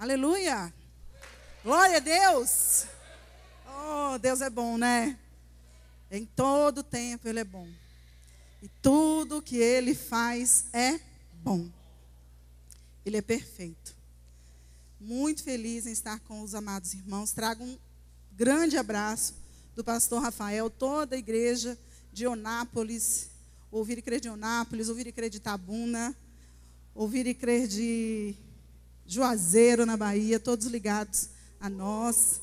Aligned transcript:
Aleluia! 0.00 0.72
Glória 1.62 1.98
a 1.98 2.00
Deus! 2.00 2.86
Oh, 3.66 4.16
Deus 4.16 4.40
é 4.40 4.48
bom, 4.48 4.78
né? 4.78 5.18
Em 6.10 6.24
todo 6.24 6.82
tempo 6.82 7.28
Ele 7.28 7.40
é 7.40 7.44
bom. 7.44 7.68
E 8.62 8.68
tudo 8.80 9.42
que 9.42 9.58
Ele 9.58 9.94
faz 9.94 10.64
é 10.72 10.98
bom. 11.42 11.68
Ele 13.04 13.18
é 13.18 13.20
perfeito. 13.20 13.94
Muito 14.98 15.42
feliz 15.42 15.86
em 15.86 15.92
estar 15.92 16.18
com 16.20 16.40
os 16.40 16.54
amados 16.54 16.94
irmãos. 16.94 17.32
Trago 17.32 17.62
um 17.62 17.78
grande 18.32 18.78
abraço 18.78 19.34
do 19.76 19.84
pastor 19.84 20.22
Rafael, 20.22 20.70
toda 20.70 21.14
a 21.14 21.18
igreja 21.18 21.78
de 22.10 22.26
Onápolis, 22.26 23.28
ouvir 23.70 23.98
e 23.98 24.02
crer 24.02 24.20
de 24.20 24.30
Onápolis, 24.30 24.88
ouvir 24.88 25.08
e 25.08 25.12
crer 25.12 25.28
de 25.28 25.36
Itabuna, 25.36 26.16
ouvir 26.94 27.26
e 27.26 27.34
crer 27.34 27.68
de 27.68 28.34
Juazeiro, 29.12 29.84
na 29.84 29.96
Bahia, 29.96 30.38
todos 30.38 30.66
ligados 30.66 31.30
a 31.60 31.68
nós. 31.68 32.40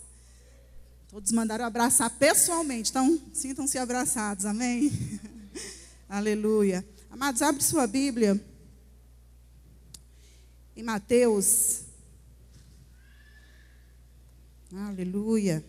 Todos 1.09 1.31
mandaram 1.31 1.63
abraçar 1.63 2.09
pessoalmente, 2.09 2.89
então 2.89 3.21
sintam-se 3.33 3.77
abraçados, 3.77 4.45
amém? 4.45 4.91
Aleluia. 6.09 6.85
Amados, 7.09 7.41
abre 7.41 7.63
sua 7.63 7.87
Bíblia 7.87 8.43
em 10.75 10.83
Mateus. 10.83 11.83
Aleluia. 14.75 15.63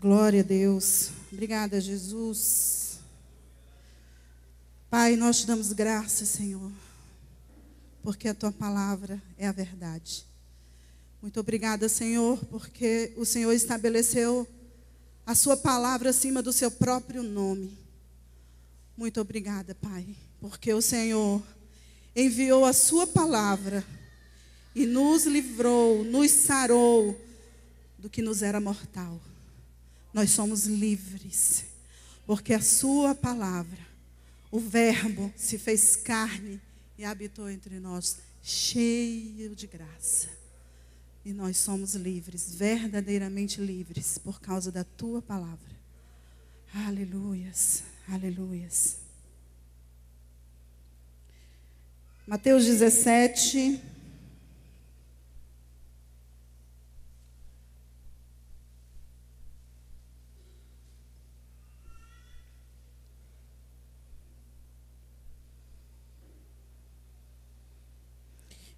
Glória 0.00 0.40
a 0.40 0.44
Deus. 0.44 1.10
Obrigada, 1.30 1.78
Jesus. 1.78 2.98
Pai, 4.88 5.14
nós 5.14 5.40
te 5.40 5.46
damos 5.46 5.72
graças, 5.74 6.30
Senhor, 6.30 6.72
porque 8.02 8.28
a 8.28 8.34
tua 8.34 8.52
palavra 8.52 9.22
é 9.38 9.46
a 9.46 9.52
verdade. 9.52 10.26
Muito 11.20 11.38
obrigada, 11.38 11.88
Senhor, 11.88 12.36
porque 12.46 13.12
o 13.16 13.24
Senhor 13.24 13.52
estabeleceu 13.52 14.46
a 15.24 15.34
sua 15.36 15.56
palavra 15.56 16.10
acima 16.10 16.42
do 16.42 16.52
seu 16.52 16.70
próprio 16.70 17.22
nome. 17.22 17.78
Muito 18.96 19.20
obrigada, 19.20 19.74
Pai, 19.74 20.04
porque 20.40 20.72
o 20.72 20.82
Senhor 20.82 21.40
enviou 22.14 22.64
a 22.64 22.72
sua 22.72 23.06
palavra 23.06 23.84
e 24.74 24.84
nos 24.84 25.24
livrou, 25.24 26.02
nos 26.04 26.30
sarou 26.32 27.18
do 27.96 28.10
que 28.10 28.20
nos 28.20 28.42
era 28.42 28.60
mortal. 28.60 29.20
Nós 30.12 30.30
somos 30.30 30.64
livres, 30.64 31.64
porque 32.26 32.52
a 32.52 32.60
sua 32.60 33.14
palavra, 33.14 33.78
o 34.50 34.58
Verbo, 34.58 35.32
se 35.36 35.56
fez 35.56 35.94
carne 35.94 36.60
e 37.02 37.04
habitou 37.04 37.50
entre 37.50 37.80
nós, 37.80 38.18
cheio 38.40 39.56
de 39.56 39.66
graça. 39.66 40.28
E 41.24 41.32
nós 41.32 41.56
somos 41.56 41.94
livres, 41.96 42.54
verdadeiramente 42.54 43.60
livres, 43.60 44.18
por 44.18 44.40
causa 44.40 44.70
da 44.70 44.84
tua 44.84 45.20
palavra. 45.20 45.72
Aleluias, 46.72 47.82
aleluias. 48.08 48.98
Mateus 52.24 52.66
17. 52.66 53.82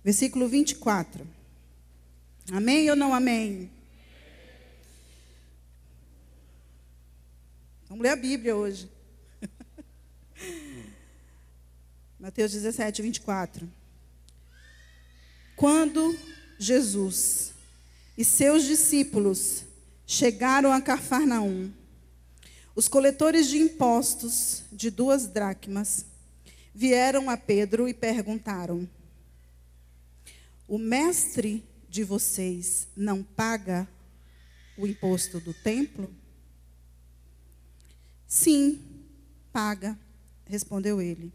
Versículo 0.04 0.46
24. 0.46 1.26
Amém 2.52 2.90
ou 2.90 2.96
não 2.96 3.14
amém? 3.14 3.70
Vamos 7.88 8.02
ler 8.02 8.10
a 8.10 8.16
Bíblia 8.16 8.54
hoje. 8.54 8.90
Mateus 12.20 12.52
17, 12.52 13.00
24. 13.00 13.66
Quando 15.56 16.14
Jesus 16.58 17.54
e 18.18 18.24
seus 18.26 18.64
discípulos 18.64 19.64
chegaram 20.06 20.70
a 20.70 20.82
Cafarnaum, 20.82 21.72
os 22.76 22.88
coletores 22.88 23.48
de 23.48 23.56
impostos 23.56 24.64
de 24.70 24.90
duas 24.90 25.26
dracmas 25.26 26.04
vieram 26.74 27.30
a 27.30 27.38
Pedro 27.38 27.88
e 27.88 27.94
perguntaram: 27.94 28.86
O 30.66 30.78
mestre 30.78 31.62
de 31.88 32.02
vocês 32.02 32.88
não 32.96 33.22
paga 33.22 33.86
o 34.78 34.86
imposto 34.86 35.38
do 35.38 35.52
templo? 35.52 36.10
Sim, 38.26 38.80
paga, 39.52 39.98
respondeu 40.46 41.00
ele. 41.00 41.32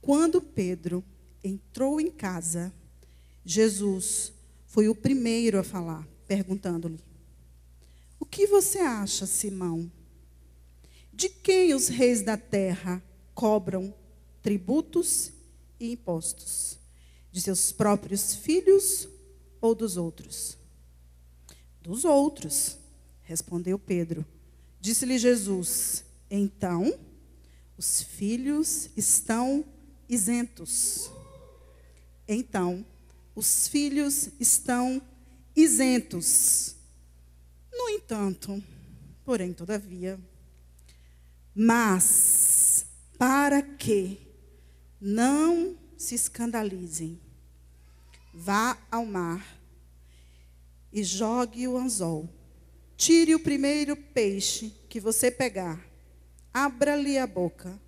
Quando 0.00 0.40
Pedro 0.40 1.04
entrou 1.44 2.00
em 2.00 2.10
casa, 2.10 2.72
Jesus 3.44 4.32
foi 4.66 4.88
o 4.88 4.94
primeiro 4.94 5.58
a 5.58 5.62
falar, 5.62 6.06
perguntando-lhe: 6.26 6.98
O 8.18 8.24
que 8.24 8.46
você 8.46 8.78
acha, 8.78 9.26
Simão? 9.26 9.90
De 11.12 11.28
quem 11.28 11.74
os 11.74 11.88
reis 11.88 12.22
da 12.22 12.38
terra 12.38 13.02
cobram 13.34 13.94
tributos 14.42 15.30
e 15.78 15.92
impostos? 15.92 16.81
De 17.32 17.40
seus 17.40 17.72
próprios 17.72 18.36
filhos 18.36 19.08
ou 19.60 19.74
dos 19.74 19.96
outros? 19.96 20.56
Dos 21.80 22.04
outros, 22.04 22.76
respondeu 23.22 23.78
Pedro. 23.78 24.24
Disse-lhe 24.80 25.18
Jesus: 25.18 26.04
Então, 26.30 26.96
os 27.76 28.02
filhos 28.02 28.90
estão 28.96 29.64
isentos. 30.08 31.10
Então, 32.28 32.84
os 33.34 33.66
filhos 33.66 34.28
estão 34.38 35.02
isentos. 35.56 36.76
No 37.72 37.88
entanto, 37.88 38.62
porém, 39.24 39.52
todavia, 39.52 40.20
mas 41.54 42.86
para 43.18 43.62
que 43.62 44.20
não 45.00 45.76
se 45.96 46.14
escandalizem, 46.14 47.18
vá 48.32 48.78
ao 48.90 49.04
mar 49.04 49.60
e 50.92 51.02
jogue 51.02 51.68
o 51.68 51.76
anzol. 51.76 52.28
Tire 52.96 53.34
o 53.34 53.40
primeiro 53.40 53.96
peixe 53.96 54.70
que 54.88 55.00
você 55.00 55.30
pegar, 55.30 55.84
abra-lhe 56.52 57.18
a 57.18 57.26
boca 57.26 57.80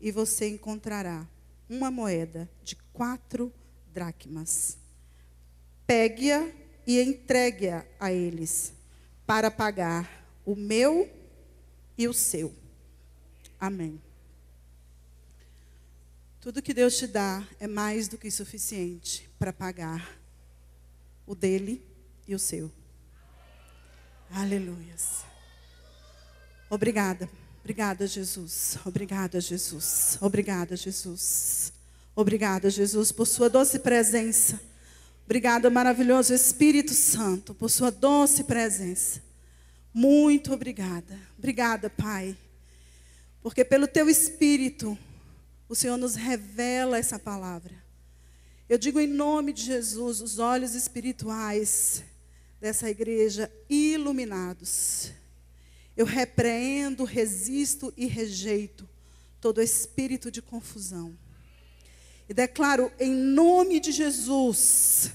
e 0.00 0.10
você 0.10 0.48
encontrará 0.48 1.28
uma 1.68 1.90
moeda 1.90 2.50
de 2.62 2.76
quatro 2.92 3.52
dracmas. 3.92 4.78
Pegue-a 5.86 6.50
e 6.86 7.00
entregue-a 7.00 7.84
a 8.00 8.12
eles, 8.12 8.72
para 9.26 9.50
pagar 9.50 10.26
o 10.44 10.56
meu 10.56 11.08
e 11.96 12.08
o 12.08 12.14
seu. 12.14 12.54
Amém. 13.60 14.00
Tudo 16.40 16.62
que 16.62 16.74
Deus 16.74 16.96
te 16.96 17.06
dá 17.06 17.46
é 17.60 17.68
mais 17.68 18.08
do 18.08 18.18
que 18.18 18.30
suficiente 18.30 19.30
para 19.42 19.52
pagar 19.52 20.08
o 21.26 21.34
dele 21.34 21.84
e 22.28 22.32
o 22.32 22.38
seu. 22.38 22.70
Aleluias. 24.30 25.24
Obrigada. 26.70 27.28
Obrigada, 27.58 28.06
Jesus. 28.06 28.78
Obrigada, 28.84 29.40
Jesus. 29.40 30.16
Obrigada, 30.20 30.76
Jesus. 30.76 31.72
Obrigada, 32.14 32.70
Jesus, 32.70 33.10
por 33.10 33.26
sua 33.26 33.50
doce 33.50 33.80
presença. 33.80 34.60
Obrigada, 35.24 35.68
maravilhoso 35.68 36.32
Espírito 36.32 36.94
Santo, 36.94 37.52
por 37.52 37.68
sua 37.68 37.90
doce 37.90 38.44
presença. 38.44 39.20
Muito 39.92 40.52
obrigada. 40.52 41.18
Obrigada, 41.36 41.90
Pai. 41.90 42.38
Porque 43.42 43.64
pelo 43.64 43.88
teu 43.88 44.08
Espírito, 44.08 44.96
o 45.68 45.74
Senhor 45.74 45.96
nos 45.96 46.14
revela 46.14 46.96
essa 46.96 47.18
palavra. 47.18 47.82
Eu 48.72 48.78
digo 48.78 48.98
em 48.98 49.06
nome 49.06 49.52
de 49.52 49.62
Jesus, 49.62 50.22
os 50.22 50.38
olhos 50.38 50.74
espirituais 50.74 52.02
dessa 52.58 52.88
igreja 52.88 53.52
iluminados 53.68 55.12
eu 55.96 56.06
repreendo, 56.06 57.04
resisto 57.04 57.92
e 57.96 58.06
rejeito 58.06 58.88
todo 59.40 59.60
espírito 59.60 60.30
de 60.30 60.40
confusão. 60.40 61.16
E 62.28 62.32
declaro 62.32 62.90
em 62.98 63.10
nome 63.10 63.78
de 63.78 63.92
Jesus, 63.92 65.10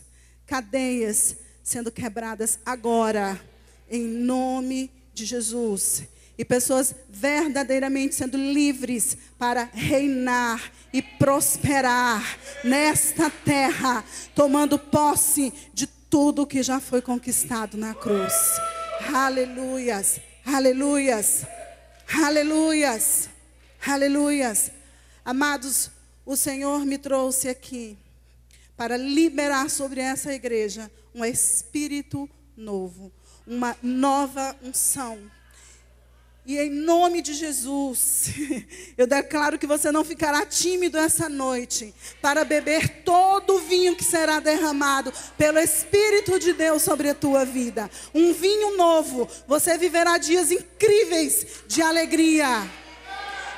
cadeias 0.46 1.36
sendo 1.64 1.92
quebradas 1.92 2.60
agora, 2.66 3.42
em 3.90 4.04
nome 4.04 4.92
de 5.14 5.26
Jesus. 5.26 6.04
E 6.38 6.46
pessoas 6.46 6.94
verdadeiramente 7.10 8.14
sendo 8.14 8.38
livres 8.38 9.18
para 9.40 9.70
reinar 9.74 10.72
e 10.94 11.02
prosperar 11.02 12.38
nesta 12.64 13.30
terra, 13.30 14.04
tomando 14.36 14.78
posse 14.78 15.52
de 15.74 15.88
tudo 15.88 16.46
que 16.46 16.62
já 16.62 16.80
foi 16.80 17.02
conquistado 17.02 17.76
na 17.76 17.96
cruz. 17.96 18.34
Aleluias, 19.14 20.20
aleluias, 20.46 21.46
aleluias, 22.14 23.30
aleluias. 23.86 24.72
Amados, 25.26 25.90
o 26.26 26.36
Senhor 26.36 26.86
me 26.86 26.98
trouxe 26.98 27.50
aqui 27.50 27.98
para 28.76 28.96
liberar 28.96 29.70
sobre 29.72 30.02
essa 30.02 30.32
igreja 30.32 30.92
um 31.16 31.26
espírito 31.26 32.30
novo, 32.56 33.12
uma 33.46 33.76
nova 33.82 34.56
unção 34.62 35.20
e 36.48 36.58
em 36.58 36.70
nome 36.70 37.22
de 37.22 37.34
Jesus, 37.34 38.30
eu 38.98 39.06
declaro 39.06 39.60
que 39.60 39.68
você 39.68 39.92
não 39.92 40.06
ficará 40.06 40.46
tímido 40.46 40.98
essa 40.98 41.28
noite 41.28 41.94
para 42.22 42.46
beber 42.46 43.04
todo 43.04 43.56
o 43.56 43.60
vinho 43.60 43.98
que 43.98 44.04
será 44.06 44.40
derramado 44.40 45.12
pelo 45.38 45.60
Espírito 45.60 46.40
de 46.40 46.54
Deus 46.54 46.84
sobre 46.84 47.10
a 47.10 47.14
tua 47.14 47.44
vida. 47.44 47.92
Um 48.16 48.32
vinho 48.32 48.78
novo. 48.78 49.30
Você 49.46 49.78
viverá 49.78 50.18
dias 50.18 50.50
incríveis 50.50 51.46
de 51.68 51.82
alegria. 51.82 52.66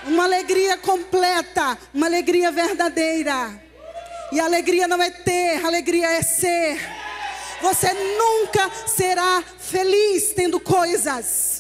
Uma 0.06 0.24
alegria 0.24 0.76
completa, 0.76 1.78
uma 1.94 2.08
alegria 2.08 2.52
verdadeira. 2.52 3.64
E 4.32 4.40
alegria 4.40 4.88
não 4.88 5.00
é 5.00 5.12
ter, 5.12 5.64
alegria 5.64 6.08
é 6.10 6.24
ser. 6.24 6.80
Você 7.62 7.94
nunca 7.94 8.68
será 8.88 9.44
feliz 9.60 10.34
tendo 10.34 10.60
coisas. 10.60 11.59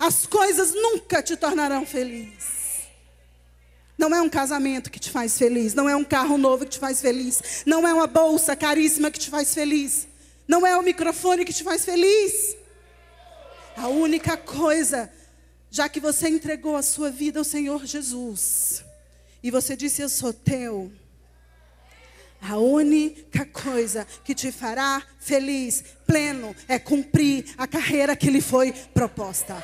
As 0.00 0.24
coisas 0.24 0.72
nunca 0.72 1.22
te 1.22 1.36
tornarão 1.36 1.84
feliz. 1.84 2.88
Não 3.98 4.14
é 4.14 4.22
um 4.22 4.30
casamento 4.30 4.90
que 4.90 4.98
te 4.98 5.10
faz 5.10 5.36
feliz, 5.36 5.74
não 5.74 5.86
é 5.86 5.94
um 5.94 6.02
carro 6.02 6.38
novo 6.38 6.64
que 6.64 6.70
te 6.70 6.78
faz 6.78 7.02
feliz, 7.02 7.62
não 7.66 7.86
é 7.86 7.92
uma 7.92 8.06
bolsa 8.06 8.56
caríssima 8.56 9.10
que 9.10 9.18
te 9.18 9.28
faz 9.28 9.52
feliz, 9.52 10.08
não 10.48 10.66
é 10.66 10.74
o 10.74 10.82
microfone 10.82 11.44
que 11.44 11.52
te 11.52 11.62
faz 11.62 11.84
feliz. 11.84 12.56
A 13.76 13.88
única 13.88 14.38
coisa, 14.38 15.12
já 15.70 15.86
que 15.86 16.00
você 16.00 16.30
entregou 16.30 16.76
a 16.76 16.82
sua 16.82 17.10
vida 17.10 17.38
ao 17.38 17.44
Senhor 17.44 17.84
Jesus, 17.84 18.82
e 19.42 19.50
você 19.50 19.76
disse: 19.76 20.00
Eu 20.00 20.08
sou 20.08 20.32
teu. 20.32 20.90
A 22.40 22.56
única 22.56 23.44
coisa 23.44 24.06
que 24.24 24.34
te 24.34 24.50
fará 24.50 25.02
feliz, 25.18 25.84
pleno, 26.06 26.56
é 26.66 26.78
cumprir 26.78 27.44
a 27.58 27.66
carreira 27.66 28.16
que 28.16 28.30
lhe 28.30 28.40
foi 28.40 28.72
proposta. 28.72 29.62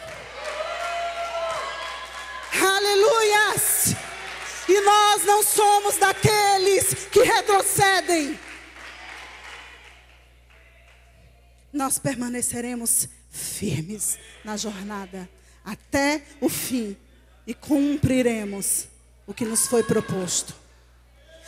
Aleluias! 2.86 3.96
E 4.68 4.80
nós 4.80 5.24
não 5.24 5.42
somos 5.42 5.96
daqueles 5.96 6.94
que 7.10 7.22
retrocedem. 7.22 8.38
Nós 11.72 11.98
permaneceremos 11.98 13.08
firmes 13.30 14.18
na 14.44 14.56
jornada 14.56 15.28
até 15.64 16.22
o 16.40 16.48
fim 16.48 16.96
e 17.46 17.52
cumpriremos 17.54 18.86
o 19.26 19.34
que 19.34 19.44
nos 19.44 19.66
foi 19.66 19.82
proposto. 19.82 20.54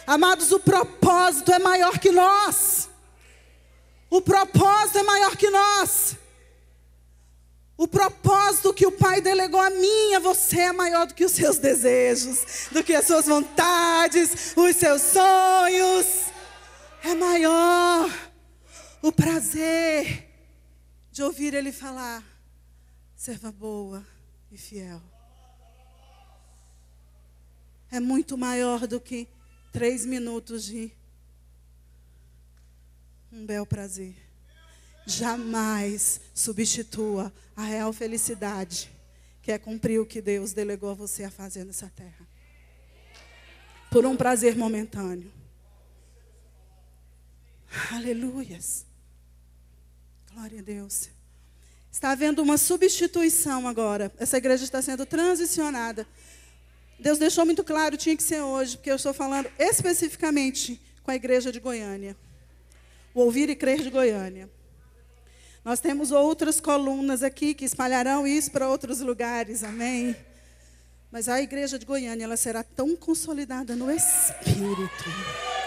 Amados, 0.07 0.51
o 0.53 0.61
propósito 0.61 1.53
é 1.53 1.59
maior 1.59 1.99
que 1.99 2.11
nós. 2.11 2.89
O 4.11 4.21
propósito 4.21 4.99
é 4.99 5.03
maior 5.03 5.37
que 5.37 5.51
nós. 5.51 6.17
O 7.79 7.87
propósito 7.87 8.75
que 8.75 8.85
o 8.85 8.91
Pai 8.91 9.21
delegou 9.21 9.61
a 9.61 9.71
mim, 9.71 10.13
a 10.13 10.19
você, 10.19 10.63
é 10.63 10.73
maior 10.73 11.07
do 11.07 11.15
que 11.15 11.25
os 11.25 11.31
seus 11.31 11.59
desejos, 11.59 12.69
do 12.73 12.83
que 12.83 12.93
as 12.93 13.07
suas 13.07 13.27
vontades, 13.27 14.53
os 14.57 14.75
seus 14.75 15.01
sonhos. 15.01 16.07
É 17.05 17.15
maior 17.15 18.11
o 19.01 19.13
prazer 19.13 20.29
de 21.13 21.23
ouvir 21.23 21.55
Ele 21.55 21.71
falar, 21.71 22.25
serva 23.15 23.53
boa 23.53 24.05
e 24.51 24.59
fiel. 24.59 25.01
É 27.93 28.01
muito 28.01 28.37
maior 28.37 28.89
do 28.89 29.01
que 29.01 29.29
três 29.71 30.05
minutos 30.05 30.65
de 30.65 30.91
um 33.31 33.47
bel 33.47 33.65
prazer 33.65 34.28
jamais 35.13 36.21
substitua 36.35 37.33
a 37.57 37.63
real 37.63 37.93
felicidade, 37.93 38.91
que 39.43 39.51
é 39.51 39.59
cumprir 39.59 39.99
o 40.01 40.07
que 40.07 40.21
Deus 40.21 40.53
delegou 40.53 40.91
a 40.91 40.95
você 40.95 41.25
a 41.25 41.31
fazer 41.31 41.65
nessa 41.65 41.91
terra. 41.95 42.27
Por 43.91 44.05
um 44.05 44.17
prazer 44.17 44.57
momentâneo. 44.57 45.33
Aleluias. 47.91 48.85
Glória 50.33 50.61
a 50.61 50.63
Deus. 50.63 51.09
Está 51.91 52.11
havendo 52.11 52.43
uma 52.43 52.59
substituição 52.59 53.67
agora. 53.67 54.13
Essa 54.19 54.37
igreja 54.37 54.65
está 54.65 54.81
sendo 54.83 55.07
transicionada. 55.07 56.07
Deus 56.99 57.19
deixou 57.19 57.47
muito 57.47 57.65
claro, 57.65 57.97
tinha 57.97 58.17
que 58.17 58.23
ser 58.23 58.41
hoje, 58.43 58.77
porque 58.77 58.91
eu 58.91 58.97
estou 58.97 59.15
falando 59.15 59.51
especificamente 59.59 60.81
com 61.03 61.11
a 61.11 61.17
igreja 61.17 61.51
de 61.51 61.61
Goiânia. 61.61 62.17
O 63.15 63.21
ouvir 63.21 63.49
e 63.49 63.57
crer 63.57 63.81
de 63.81 63.91
Goiânia. 63.91 64.51
Nós 65.65 65.81
temos 65.81 66.11
outras 66.11 66.61
colunas 66.61 67.23
aqui 67.23 67.55
que 67.55 67.65
espalharão 67.65 68.27
isso 68.27 68.51
para 68.51 68.69
outros 68.69 69.01
lugares, 69.01 69.63
amém? 69.63 70.17
Mas 71.11 71.29
a 71.29 71.41
igreja 71.41 71.79
de 71.79 71.87
Goiânia, 71.87 72.25
ela 72.25 72.37
será 72.37 72.63
tão 72.63 72.95
consolidada 72.97 73.75
no 73.75 73.91
Espírito 73.91 75.58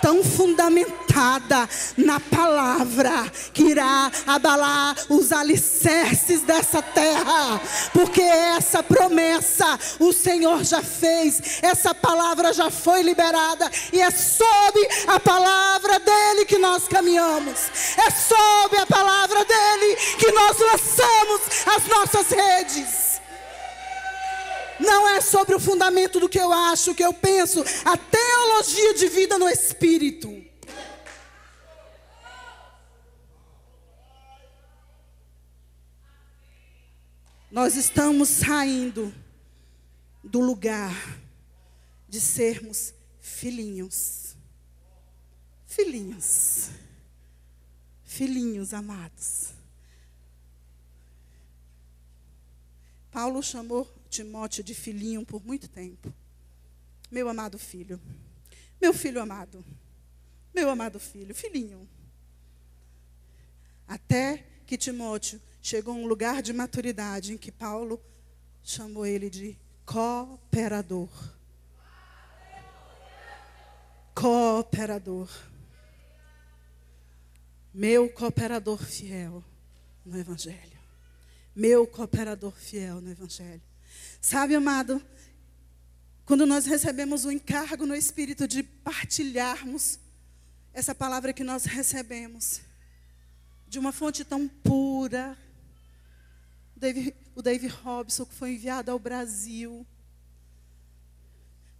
tão 0.00 0.22
fundamentada 0.24 1.68
na 1.96 2.18
palavra 2.20 3.30
que 3.52 3.64
irá 3.64 4.10
abalar 4.26 4.96
os 5.08 5.32
alicerces 5.32 6.42
dessa 6.42 6.82
terra, 6.82 7.60
porque 7.92 8.22
essa 8.22 8.82
promessa 8.82 9.78
o 9.98 10.12
Senhor 10.12 10.64
já 10.64 10.82
fez, 10.82 11.60
essa 11.62 11.94
palavra 11.94 12.52
já 12.52 12.70
foi 12.70 13.02
liberada 13.02 13.70
e 13.92 14.00
é 14.00 14.10
sob 14.10 14.88
a 15.06 15.20
palavra 15.20 15.98
dele 15.98 16.44
que 16.44 16.58
nós 16.58 16.86
caminhamos, 16.88 17.58
é 17.96 18.10
sob 18.10 18.76
a 18.78 18.86
palavra 18.86 19.44
dele 19.44 19.96
que 20.18 20.30
nós 20.32 20.56
lançamos 20.58 21.40
as 21.66 21.86
nossas 21.86 22.28
redes. 22.30 23.09
Não 24.80 25.08
é 25.10 25.20
sobre 25.20 25.54
o 25.54 25.60
fundamento 25.60 26.18
do 26.18 26.28
que 26.28 26.38
eu 26.38 26.52
acho, 26.52 26.92
o 26.92 26.94
que 26.94 27.04
eu 27.04 27.12
penso. 27.12 27.62
A 27.84 27.96
teologia 27.96 28.94
de 28.94 29.08
vida 29.08 29.38
no 29.38 29.48
espírito. 29.48 30.40
Nós 37.50 37.76
estamos 37.76 38.28
saindo 38.28 39.12
do 40.22 40.40
lugar 40.40 40.94
de 42.08 42.20
sermos 42.20 42.94
filhinhos. 43.20 44.36
Filhinhos. 45.66 46.70
Filhinhos 48.04 48.72
amados. 48.72 49.52
Paulo 53.10 53.42
chamou 53.42 53.99
Timóteo 54.10 54.64
de 54.64 54.74
filhinho 54.74 55.24
por 55.24 55.42
muito 55.46 55.68
tempo. 55.68 56.12
Meu 57.10 57.28
amado 57.28 57.58
filho. 57.58 58.00
Meu 58.80 58.92
filho 58.92 59.22
amado. 59.22 59.64
Meu 60.52 60.68
amado 60.68 60.98
filho. 60.98 61.34
Filhinho. 61.34 61.88
Até 63.86 64.44
que 64.66 64.76
Timóteo 64.76 65.40
chegou 65.62 65.94
a 65.94 65.96
um 65.96 66.06
lugar 66.06 66.42
de 66.42 66.52
maturidade 66.52 67.32
em 67.32 67.38
que 67.38 67.52
Paulo 67.52 68.00
chamou 68.62 69.06
ele 69.06 69.30
de 69.30 69.56
cooperador. 69.86 71.08
Cooperador. 74.14 75.28
Meu 77.72 78.10
cooperador 78.10 78.78
fiel 78.78 79.44
no 80.04 80.18
Evangelho. 80.18 80.80
Meu 81.54 81.86
cooperador 81.86 82.52
fiel 82.52 83.00
no 83.00 83.10
Evangelho. 83.10 83.69
Sabe, 84.20 84.54
amado, 84.54 85.02
quando 86.24 86.46
nós 86.46 86.66
recebemos 86.66 87.24
o 87.24 87.30
encargo 87.30 87.86
no 87.86 87.94
Espírito 87.94 88.46
de 88.46 88.62
partilharmos 88.62 89.98
essa 90.72 90.94
palavra 90.94 91.32
que 91.32 91.42
nós 91.42 91.64
recebemos, 91.64 92.60
de 93.66 93.78
uma 93.78 93.92
fonte 93.92 94.24
tão 94.24 94.46
pura, 94.46 95.36
o 97.34 97.42
David 97.42 97.68
Robson, 97.82 98.24
que 98.24 98.34
foi 98.34 98.54
enviado 98.54 98.90
ao 98.90 98.98
Brasil 98.98 99.86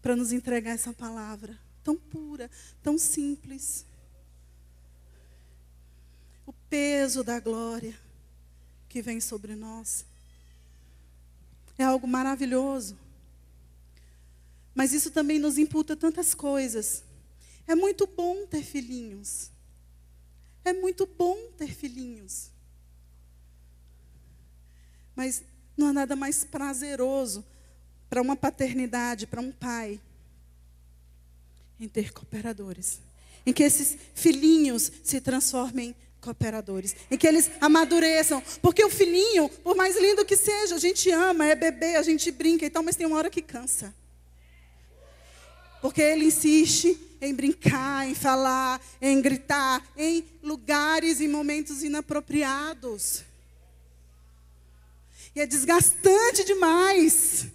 para 0.03 0.17
nos 0.17 0.33
entregar 0.33 0.73
essa 0.73 0.93
palavra, 0.93 1.59
tão 1.83 1.97
pura, 1.97 2.51
tão 2.83 2.99
simples. 2.99 3.87
O 6.47 6.53
peso 6.53 7.23
da 7.23 7.39
glória 7.39 7.97
que 8.89 9.01
vem 9.01 9.21
sobre 9.21 9.55
nós. 9.55 10.05
É 11.83 11.87
algo 11.87 12.07
maravilhoso. 12.07 12.97
Mas 14.75 14.93
isso 14.93 15.11
também 15.11 15.39
nos 15.39 15.59
imputa 15.59 15.97
tantas 15.97 16.35
coisas. 16.35 17.03
É 17.67 17.75
muito 17.75 18.07
bom 18.07 18.47
ter 18.47 18.63
filhinhos. 18.63 19.51
É 20.65 20.73
muito 20.73 21.07
bom 21.07 21.37
ter 21.57 21.75
filhinhos. 21.75 22.51
Mas 25.15 25.43
não 25.77 25.89
há 25.89 25.93
nada 25.93 26.17
mais 26.17 26.45
prazeroso 26.45 27.45
para 28.09 28.21
uma 28.21 28.37
paternidade, 28.37 29.27
para 29.27 29.41
um 29.41 29.53
pai, 29.53 30.01
em 31.79 31.89
ter 31.89 32.13
cooperadores. 32.13 33.01
Em 33.47 33.53
que 33.53 33.63
esses 33.63 33.97
filhinhos 34.15 34.91
se 35.03 35.21
transformem 35.21 35.91
em 35.91 35.95
cooperadores, 36.21 36.95
em 37.11 37.17
que 37.17 37.27
eles 37.27 37.51
amadureçam, 37.61 38.43
porque 38.61 38.85
o 38.85 38.91
filhinho, 38.91 39.49
por 39.49 39.75
mais 39.75 39.97
lindo 39.97 40.25
que 40.25 40.37
seja, 40.37 40.75
a 40.75 40.79
gente 40.79 41.11
ama, 41.11 41.47
é 41.47 41.55
bebê, 41.55 41.97
a 41.97 42.03
gente 42.03 42.31
brinca 42.31 42.67
e 42.67 42.71
tal, 42.71 42.83
mas 42.83 42.97
tem 42.97 43.07
uma 43.07 43.17
hora 43.17 43.31
que 43.31 43.43
cansa. 43.43 43.95
Porque 45.81 46.03
ele 46.03 46.27
insiste 46.27 46.99
em 47.21 47.35
brincar, 47.35 48.07
em 48.07 48.15
falar, 48.15 48.81
em 49.01 49.21
gritar, 49.21 49.83
em 49.97 50.25
lugares 50.43 51.21
e 51.21 51.29
momentos 51.29 51.83
inapropriados. 51.83 53.25
E 55.35 55.41
é 55.41 55.47
desgastante 55.47 56.45
demais. 56.45 57.47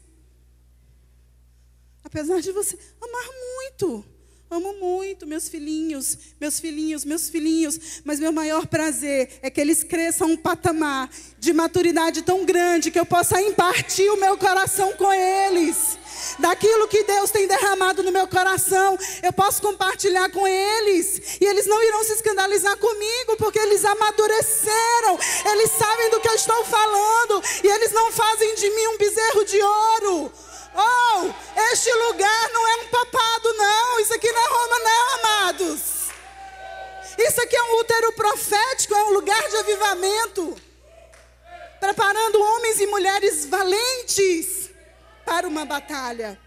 Apesar 2.03 2.39
de 2.41 2.51
você 2.51 2.77
amar 3.01 3.25
muito. 3.55 4.14
Amo 4.55 4.74
muito 4.79 5.27
meus 5.27 5.50
filhinhos, 5.50 6.17
meus 6.39 6.62
filhinhos, 6.62 7.03
meus 7.03 7.27
filhinhos, 7.27 8.01
mas 8.05 8.21
meu 8.21 8.31
maior 8.31 8.65
prazer 8.65 9.38
é 9.41 9.50
que 9.50 9.59
eles 9.59 9.83
cresçam 9.83 10.29
um 10.31 10.38
patamar 10.38 11.09
de 11.38 11.51
maturidade 11.51 12.21
tão 12.21 12.45
grande 12.45 12.89
que 12.89 12.97
eu 12.97 13.05
possa 13.05 13.41
impartir 13.41 14.09
o 14.13 14.15
meu 14.15 14.38
coração 14.38 14.93
com 14.93 15.12
eles. 15.12 15.97
Daquilo 16.39 16.88
que 16.88 17.03
Deus 17.03 17.31
tem 17.31 17.45
derramado 17.47 18.01
no 18.01 18.13
meu 18.13 18.29
coração, 18.29 18.97
eu 19.21 19.33
posso 19.33 19.62
compartilhar 19.62 20.31
com 20.31 20.47
eles, 20.47 21.38
e 21.41 21.43
eles 21.43 21.65
não 21.65 21.83
irão 21.83 22.01
se 22.05 22.13
escandalizar 22.13 22.77
comigo, 22.77 23.35
porque 23.38 23.59
eles 23.59 23.83
amadureceram, 23.83 25.19
eles 25.51 25.69
sabem 25.71 26.09
do 26.12 26.21
que 26.21 26.29
eu 26.29 26.35
estou 26.35 26.63
falando, 26.63 27.43
e 27.62 27.67
eles 27.67 27.91
não 27.91 28.09
fazem 28.09 28.55
de 28.55 28.69
mim 28.69 28.88
um 28.88 28.97
bezerro 28.97 29.43
de 29.43 29.62
ouro. 29.62 30.31
Oh, 30.75 31.34
este 31.72 31.91
lugar 31.91 32.50
não 32.51 32.67
é 32.67 32.75
um 32.84 32.88
papado, 32.88 33.53
não. 33.53 34.00
Isso 34.00 34.13
aqui 34.13 34.32
não 34.32 34.41
é 34.41 34.48
Roma, 34.48 34.79
não, 34.79 35.13
amados. 35.20 35.82
Isso 37.17 37.41
aqui 37.41 37.55
é 37.55 37.63
um 37.63 37.79
útero 37.79 38.12
profético, 38.13 38.94
é 38.94 39.03
um 39.05 39.13
lugar 39.13 39.50
de 39.50 39.55
avivamento. 39.55 40.62
Preparando 41.79 42.41
homens 42.41 42.79
e 42.82 42.88
mulheres 42.88 43.46
valentes 43.46 44.70
para 45.25 45.48
uma 45.48 45.65
batalha. 45.65 46.39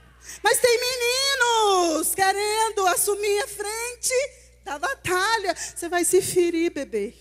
Mas 0.42 0.58
tem 0.58 0.78
meninos 0.78 2.14
querendo 2.14 2.86
assumir 2.88 3.42
a 3.42 3.48
frente 3.48 4.14
da 4.62 4.78
batalha. 4.78 5.54
Você 5.54 5.88
vai 5.88 6.04
se 6.04 6.20
ferir, 6.20 6.70
bebê. 6.70 7.14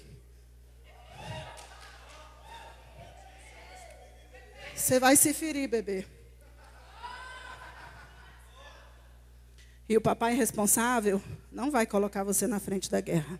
Você 4.75 4.99
vai 4.99 5.15
se 5.15 5.33
ferir, 5.33 5.67
bebê. 5.69 6.16
E 9.89 9.95
o 9.95 10.01
papai 10.01 10.35
responsável 10.35 11.21
não 11.51 11.71
vai 11.71 11.85
colocar 11.85 12.23
você 12.23 12.45
na 12.45 12.59
frente 12.59 12.91
da 12.91 12.99
guerra. 12.99 13.39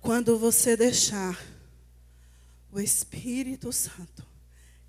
Quando 0.00 0.38
você 0.38 0.76
deixar 0.76 1.40
o 2.72 2.80
Espírito 2.80 3.72
Santo 3.72 4.26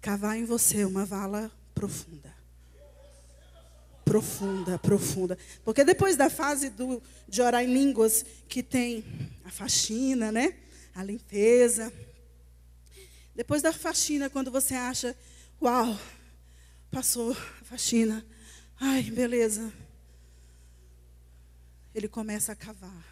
cavar 0.02 0.38
em 0.38 0.46
você 0.46 0.86
uma 0.86 1.06
vala 1.06 1.52
profunda. 1.74 2.36
Profunda, 4.04 4.80
profunda. 4.80 5.38
Porque 5.64 5.84
depois 5.84 6.16
da 6.16 6.30
fase 6.30 6.70
do, 6.70 7.02
de 7.28 7.42
orar 7.42 7.64
em 7.64 7.72
línguas, 7.72 8.26
que 8.48 8.64
tem 8.64 9.04
a 9.44 9.52
faxina, 9.52 10.32
né? 10.32 10.56
A 10.96 11.04
limpeza 11.04 11.92
depois 13.38 13.62
da 13.62 13.72
faxina, 13.72 14.32
quando 14.32 14.50
você 14.50 14.74
acha, 14.74 15.16
uau, 15.62 15.96
passou 16.90 17.34
a 17.34 17.66
faxina, 17.66 18.26
ai, 18.82 19.04
beleza. 19.04 19.72
Ele 21.94 22.08
começa 22.08 22.54
a 22.54 22.56
cavar, 22.56 23.06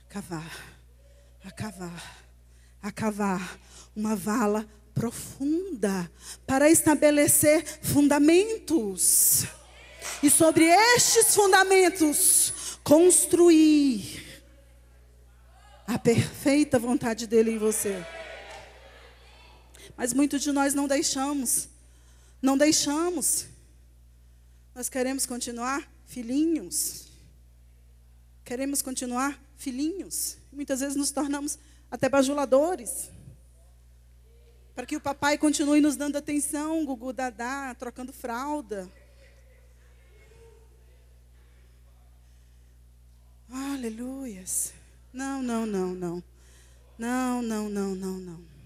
a 0.00 0.04
cavar, 0.04 0.78
a 1.44 1.50
cavar, 1.50 2.24
a 2.82 2.90
cavar 2.90 3.60
uma 3.94 4.16
vala 4.16 4.66
profunda 4.94 6.10
para 6.46 6.70
estabelecer 6.70 7.62
fundamentos. 7.82 9.44
E 10.22 10.30
sobre 10.30 10.64
estes 10.64 11.34
fundamentos, 11.34 12.78
construir 12.82 14.42
a 15.86 15.98
perfeita 15.98 16.78
vontade 16.78 17.26
dele 17.26 17.50
em 17.50 17.58
você. 17.58 18.02
Mas 19.98 20.12
muitos 20.14 20.42
de 20.42 20.52
nós 20.52 20.74
não 20.74 20.86
deixamos. 20.86 21.68
Não 22.40 22.56
deixamos. 22.56 23.46
Nós 24.72 24.88
queremos 24.88 25.26
continuar 25.26 25.90
filhinhos. 26.06 27.08
Queremos 28.44 28.80
continuar 28.80 29.36
filhinhos. 29.56 30.36
Muitas 30.52 30.78
vezes 30.78 30.94
nos 30.94 31.10
tornamos 31.10 31.58
até 31.90 32.08
bajuladores. 32.08 33.10
Para 34.72 34.86
que 34.86 34.94
o 34.94 35.00
papai 35.00 35.36
continue 35.36 35.80
nos 35.80 35.96
dando 35.96 36.14
atenção, 36.14 36.86
Gugu 36.86 37.12
Dadá, 37.12 37.74
trocando 37.74 38.12
fralda. 38.12 38.88
Aleluias. 43.50 44.72
Não, 45.12 45.42
não, 45.42 45.66
não, 45.66 45.92
não. 45.92 46.24
Não, 46.96 47.42
não, 47.42 47.68
não, 47.68 47.96
não, 47.96 48.18
não. 48.18 48.57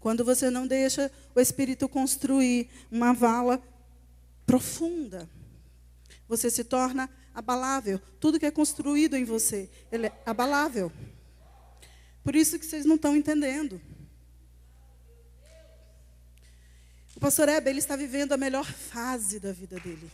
Quando 0.00 0.24
você 0.24 0.48
não 0.48 0.66
deixa 0.66 1.12
o 1.34 1.40
Espírito 1.40 1.88
construir 1.88 2.70
uma 2.90 3.12
vala 3.12 3.62
profunda, 4.46 5.28
você 6.26 6.50
se 6.50 6.64
torna 6.64 7.08
abalável. 7.34 8.00
Tudo 8.18 8.40
que 8.40 8.46
é 8.46 8.50
construído 8.50 9.14
em 9.14 9.24
você, 9.24 9.68
ele 9.92 10.06
é 10.06 10.12
abalável. 10.24 10.90
Por 12.24 12.34
isso 12.34 12.58
que 12.58 12.64
vocês 12.64 12.86
não 12.86 12.96
estão 12.96 13.14
entendendo. 13.14 13.80
O 17.14 17.20
pastor 17.20 17.48
Hebe, 17.50 17.68
ele 17.68 17.80
está 17.80 17.96
vivendo 17.96 18.32
a 18.32 18.36
melhor 18.38 18.64
fase 18.64 19.38
da 19.38 19.52
vida 19.52 19.78
dele. 19.80 20.10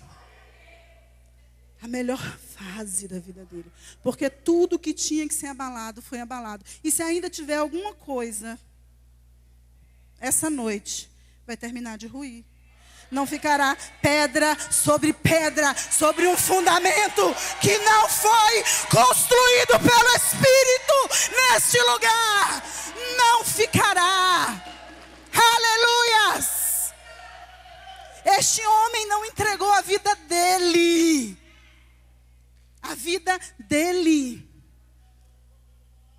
A 1.81 1.87
melhor 1.87 2.19
fase 2.19 3.07
da 3.07 3.21
vida 3.21 3.45
dele. 3.45 3.71
Porque 4.03 4.29
tudo 4.29 4.79
que 4.79 4.93
tinha 4.93 5.29
que 5.29 5.35
ser 5.35 5.47
abalado 5.47 6.03
foi 6.03 6.19
abalado. 6.19 6.65
E 6.83 6.91
se 6.91 7.03
ainda 7.03 7.31
tiver 7.31 7.57
alguma 7.57 7.95
coisa 7.95 8.59
essa 10.21 10.49
noite 10.51 11.11
vai 11.47 11.57
terminar 11.57 11.99
de 11.99 12.07
ruir. 12.07 12.45
Não 13.11 13.27
ficará 13.27 13.77
pedra 14.03 14.57
sobre 14.71 15.13
pedra, 15.13 15.75
sobre 15.77 16.27
um 16.27 16.37
fundamento 16.37 17.35
que 17.61 17.79
não 17.79 18.09
foi 18.09 18.65
construído 18.91 19.79
pelo 19.79 20.17
Espírito 20.17 21.33
neste 21.37 21.79
lugar. 21.83 22.63
Não 23.17 23.45
ficará. 23.45 24.63
Aleluias! 25.33 26.93
Este 28.25 28.61
homem 28.67 29.07
não 29.07 29.25
entregou 29.25 29.73
a 29.73 29.83
vida 29.83 30.13
dele, 30.29 31.39
a 32.83 32.93
vida 32.97 33.39
dele, 33.57 34.51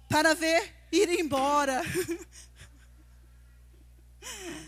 para 0.08 0.34
ver 0.34 0.74
ir 0.90 1.20
embora. 1.20 1.82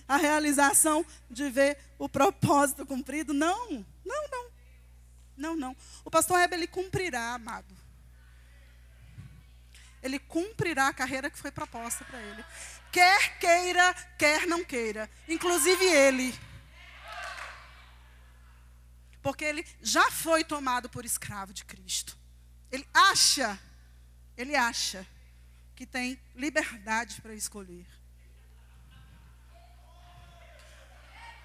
a 0.07 0.17
realização 0.17 1.05
de 1.29 1.49
ver 1.49 1.77
o 1.97 2.09
propósito 2.09 2.85
cumprido. 2.85 3.33
Não, 3.33 3.85
não, 4.05 4.29
não. 4.31 4.49
Não, 5.37 5.55
não. 5.55 5.77
O 6.03 6.11
pastor 6.11 6.39
Heber, 6.39 6.57
ele 6.57 6.67
cumprirá, 6.67 7.33
amado. 7.33 7.73
Ele 10.01 10.19
cumprirá 10.19 10.87
a 10.87 10.93
carreira 10.93 11.29
que 11.29 11.37
foi 11.37 11.51
proposta 11.51 12.03
para 12.05 12.19
ele. 12.19 12.43
Quer 12.91 13.39
queira, 13.39 13.93
quer 14.17 14.47
não 14.47 14.63
queira. 14.63 15.09
Inclusive 15.27 15.85
ele. 15.85 16.37
Porque 19.21 19.43
ele 19.43 19.65
já 19.81 20.09
foi 20.09 20.43
tomado 20.43 20.89
por 20.89 21.05
escravo 21.05 21.53
de 21.53 21.65
Cristo. 21.65 22.17
Ele 22.71 22.87
acha, 22.93 23.59
ele 24.37 24.55
acha 24.55 25.05
que 25.75 25.85
tem 25.85 26.19
liberdade 26.35 27.21
para 27.21 27.33
escolher. 27.33 27.85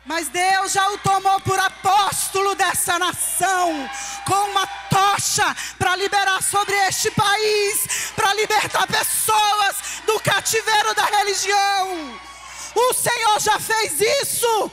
Mas 0.04 0.28
Deus 0.28 0.72
já 0.72 0.86
o 0.90 0.98
tomou 0.98 1.40
por 1.40 1.58
apóstolo 1.58 2.54
dessa 2.54 2.98
nação, 2.98 3.88
com 4.26 4.50
uma 4.50 4.66
tocha 4.90 5.56
para 5.78 5.96
liberar 5.96 6.42
sobre 6.42 6.74
este 6.88 7.10
país, 7.12 8.12
para 8.14 8.34
libertar 8.34 8.86
pessoas 8.86 10.02
do 10.06 10.20
cativeiro 10.20 10.94
da 10.94 11.06
religião. 11.06 12.20
O 12.74 12.92
Senhor 12.92 13.40
já 13.40 13.58
fez 13.58 14.00
isso. 14.22 14.70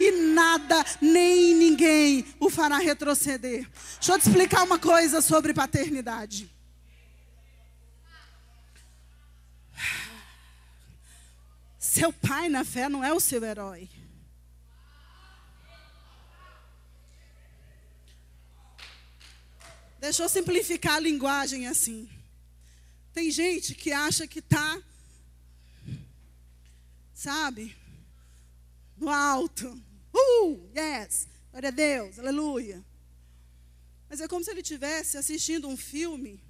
E 0.00 0.12
nada, 0.12 0.84
nem 1.00 1.54
ninguém 1.54 2.24
o 2.38 2.48
fará 2.48 2.78
retroceder. 2.78 3.68
Deixa 3.96 4.12
eu 4.12 4.18
te 4.18 4.28
explicar 4.28 4.62
uma 4.62 4.78
coisa 4.78 5.20
sobre 5.20 5.52
paternidade. 5.52 6.48
Seu 11.78 12.12
pai 12.12 12.48
na 12.48 12.64
fé 12.64 12.88
não 12.88 13.02
é 13.02 13.12
o 13.12 13.18
seu 13.18 13.42
herói. 13.44 13.88
Deixa 20.00 20.22
eu 20.22 20.28
simplificar 20.28 20.94
a 20.94 21.00
linguagem 21.00 21.66
assim. 21.66 22.08
Tem 23.12 23.30
gente 23.32 23.74
que 23.74 23.90
acha 23.90 24.28
que 24.28 24.38
está, 24.38 24.80
sabe, 27.12 27.76
no 28.96 29.08
alto. 29.08 29.66
Uh, 30.14 30.70
yes, 30.76 31.26
glória 31.50 31.68
a 31.68 31.72
Deus, 31.72 32.18
aleluia. 32.18 32.84
Mas 34.08 34.20
é 34.20 34.28
como 34.28 34.44
se 34.44 34.52
ele 34.52 34.60
estivesse 34.60 35.16
assistindo 35.16 35.66
um 35.66 35.76
filme, 35.76 36.40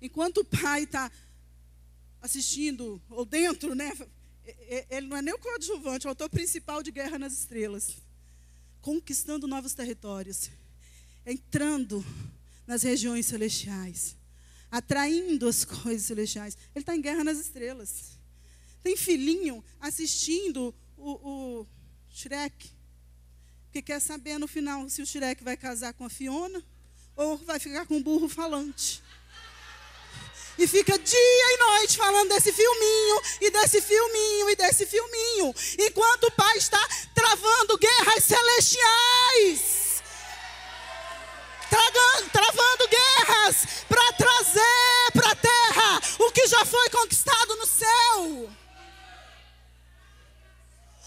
enquanto 0.00 0.38
o 0.38 0.44
pai 0.44 0.84
está 0.84 1.12
assistindo, 2.22 3.00
ou 3.10 3.26
dentro, 3.26 3.74
né? 3.74 3.92
Ele 4.88 5.06
não 5.06 5.18
é 5.18 5.22
nem 5.22 5.34
o 5.34 5.38
coadjuvante, 5.38 6.06
é 6.06 6.08
o 6.08 6.12
autor 6.12 6.30
principal 6.30 6.82
de 6.82 6.90
Guerra 6.90 7.18
nas 7.18 7.34
Estrelas. 7.34 7.98
Conquistando 8.80 9.46
novos 9.46 9.74
territórios 9.74 10.50
entrando 11.24 12.04
nas 12.66 12.82
regiões 12.82 13.26
celestiais, 13.26 14.16
atraindo 14.70 15.48
as 15.48 15.64
coisas 15.82 16.06
celestiais. 16.06 16.56
Ele 16.74 16.82
está 16.82 16.94
em 16.94 17.00
guerra 17.00 17.24
nas 17.24 17.38
estrelas. 17.38 18.18
Tem 18.82 18.96
filhinho 18.96 19.62
assistindo 19.80 20.74
o, 20.96 21.10
o 21.60 21.66
Shrek, 22.08 22.70
que 23.72 23.82
quer 23.82 24.00
saber 24.00 24.38
no 24.38 24.48
final 24.48 24.88
se 24.88 25.02
o 25.02 25.06
Shrek 25.06 25.44
vai 25.44 25.56
casar 25.56 25.92
com 25.94 26.04
a 26.04 26.10
Fiona 26.10 26.64
ou 27.16 27.36
vai 27.38 27.58
ficar 27.58 27.86
com 27.86 27.98
o 27.98 28.02
burro 28.02 28.28
falante. 28.28 29.02
E 30.58 30.66
fica 30.66 30.98
dia 30.98 31.18
e 31.18 31.56
noite 31.58 31.96
falando 31.96 32.28
desse 32.28 32.52
filminho, 32.52 33.22
e 33.40 33.50
desse 33.50 33.80
filminho, 33.80 34.50
e 34.50 34.56
desse 34.56 34.84
filminho. 34.84 35.54
Enquanto 35.78 36.24
o 36.24 36.32
pai 36.32 36.58
está 36.58 36.78
travando 37.14 37.78
guerras 37.78 38.24
celestiais 38.24 39.89
travando, 41.70 42.88
guerras 42.88 43.84
para 43.88 44.12
trazer 44.12 45.12
para 45.12 45.30
a 45.30 45.36
terra 45.36 46.00
o 46.18 46.32
que 46.32 46.46
já 46.46 46.64
foi 46.64 46.88
conquistado 46.90 47.56
no 47.56 47.66
céu. 47.66 48.50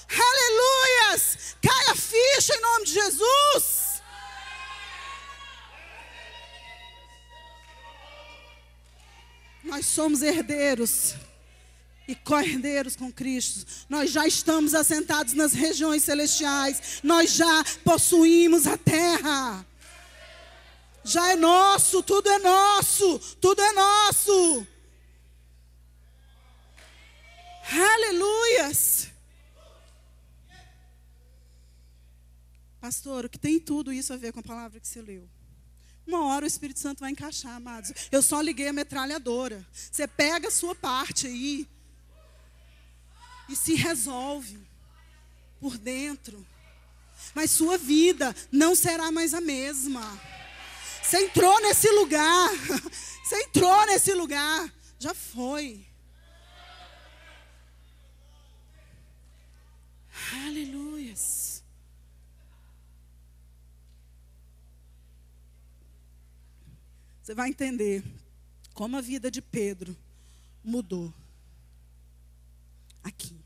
Aleluias! 0.09 1.55
Cai 1.61 1.87
a 1.89 1.95
ficha 1.95 2.55
em 2.55 2.61
nome 2.61 2.85
de 2.85 2.93
Jesus. 2.93 4.01
Nós 9.63 9.85
somos 9.85 10.21
herdeiros 10.21 11.15
e 12.07 12.15
co-herdeiros 12.15 12.95
com 12.95 13.11
Cristo. 13.11 13.65
Nós 13.89 14.11
já 14.11 14.27
estamos 14.27 14.75
assentados 14.75 15.33
nas 15.33 15.53
regiões 15.53 16.03
celestiais. 16.03 16.99
Nós 17.01 17.31
já 17.31 17.63
possuímos 17.83 18.67
a 18.67 18.77
terra 18.77 19.65
já 21.03 21.31
é 21.31 21.35
nosso, 21.35 22.01
tudo 22.01 22.29
é 22.29 22.39
nosso, 22.39 23.19
tudo 23.41 23.61
é 23.61 23.71
nosso. 23.73 24.67
Aleluias. 27.71 29.09
Pastor, 32.79 33.25
o 33.25 33.29
que 33.29 33.39
tem 33.39 33.59
tudo 33.59 33.93
isso 33.93 34.11
a 34.13 34.17
ver 34.17 34.33
com 34.33 34.39
a 34.39 34.43
palavra 34.43 34.79
que 34.79 34.87
você 34.87 35.01
leu? 35.01 35.27
Uma 36.05 36.25
hora 36.25 36.43
o 36.43 36.47
Espírito 36.47 36.79
Santo 36.79 36.99
vai 36.99 37.11
encaixar, 37.11 37.55
amados. 37.55 37.93
Eu 38.11 38.21
só 38.21 38.41
liguei 38.41 38.67
a 38.67 38.73
metralhadora. 38.73 39.65
Você 39.71 40.05
pega 40.05 40.49
a 40.49 40.51
sua 40.51 40.75
parte 40.75 41.27
aí 41.27 41.67
e 43.47 43.55
se 43.55 43.73
resolve 43.75 44.59
por 45.59 45.77
dentro. 45.77 46.45
Mas 47.33 47.51
sua 47.51 47.77
vida 47.77 48.35
não 48.51 48.75
será 48.75 49.11
mais 49.11 49.33
a 49.33 49.39
mesma. 49.39 50.01
Você 51.13 51.25
entrou 51.25 51.61
nesse 51.61 51.87
lugar. 51.91 52.49
Você 53.23 53.43
entrou 53.43 53.85
nesse 53.85 54.15
lugar. 54.15 54.73
Já 54.97 55.13
foi. 55.13 55.85
Aleluias. 60.47 61.63
Você 67.21 67.35
vai 67.35 67.49
entender 67.49 68.03
como 68.73 68.97
a 68.97 69.01
vida 69.01 69.29
de 69.29 69.39
Pedro 69.39 69.95
mudou. 70.63 71.13
Aqui. 73.03 73.39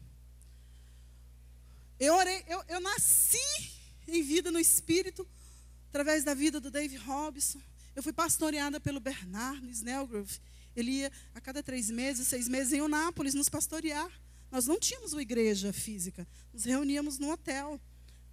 Eu 1.99 2.15
orei, 2.15 2.45
eu, 2.47 2.63
eu 2.69 2.79
nasci 2.79 3.73
em 4.07 4.23
vida 4.23 4.51
no 4.51 4.59
Espírito 4.59 5.27
através 5.89 6.23
da 6.23 6.33
vida 6.33 6.59
do 6.59 6.69
Dave 6.69 6.95
Robson. 6.97 7.61
Eu 7.95 8.03
fui 8.03 8.13
pastoreada 8.13 8.79
pelo 8.79 8.99
Bernardo 8.99 9.69
Snellgrove. 9.69 10.39
Ele 10.75 10.91
ia 10.91 11.11
a 11.33 11.41
cada 11.41 11.63
três 11.63 11.89
meses, 11.89 12.27
seis 12.27 12.47
meses 12.47 12.73
em 12.73 12.81
Unápolis 12.81 13.33
nos 13.33 13.49
pastorear. 13.49 14.11
Nós 14.51 14.67
não 14.67 14.79
tínhamos 14.79 15.13
uma 15.13 15.21
igreja 15.21 15.73
física, 15.73 16.27
nos 16.53 16.63
reuníamos 16.63 17.17
num 17.17 17.31
hotel. 17.31 17.81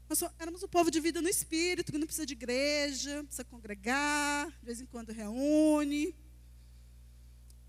Nós 0.09 0.19
só, 0.19 0.31
éramos 0.38 0.62
o 0.62 0.69
povo 0.69 0.90
de 0.90 1.01
vida 1.01 1.23
no 1.23 1.29
espírito, 1.29 1.90
que 1.90 1.99
não 1.99 2.07
precisa 2.07 2.27
de 2.27 2.35
igreja, 2.35 3.25
precisa 3.25 3.45
congregar, 3.45 4.51
de 4.61 4.67
vez 4.67 4.81
em 4.81 4.87
quando 4.87 5.11
reúne. 5.11 6.14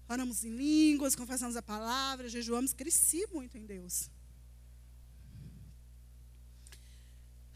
Oramos 0.07 0.43
em 0.43 0.55
línguas, 0.55 1.15
confessamos 1.15 1.55
a 1.55 1.61
palavra, 1.61 2.29
jejuamos, 2.29 2.73
cresci 2.73 3.25
muito 3.33 3.57
em 3.57 3.65
Deus. 3.65 4.09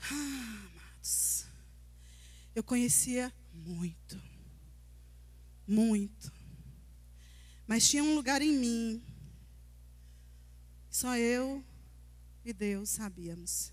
Ah, 0.10 0.70
amados. 0.72 1.38
Eu 2.60 2.63
conhecia 2.63 3.34
muito. 3.54 4.22
Muito. 5.65 6.30
Mas 7.65 7.88
tinha 7.88 8.04
um 8.04 8.15
lugar 8.15 8.41
em 8.41 8.52
mim. 8.52 9.02
Só 10.89 11.15
eu 11.15 11.63
e 12.43 12.52
Deus 12.52 12.89
sabíamos. 12.89 13.72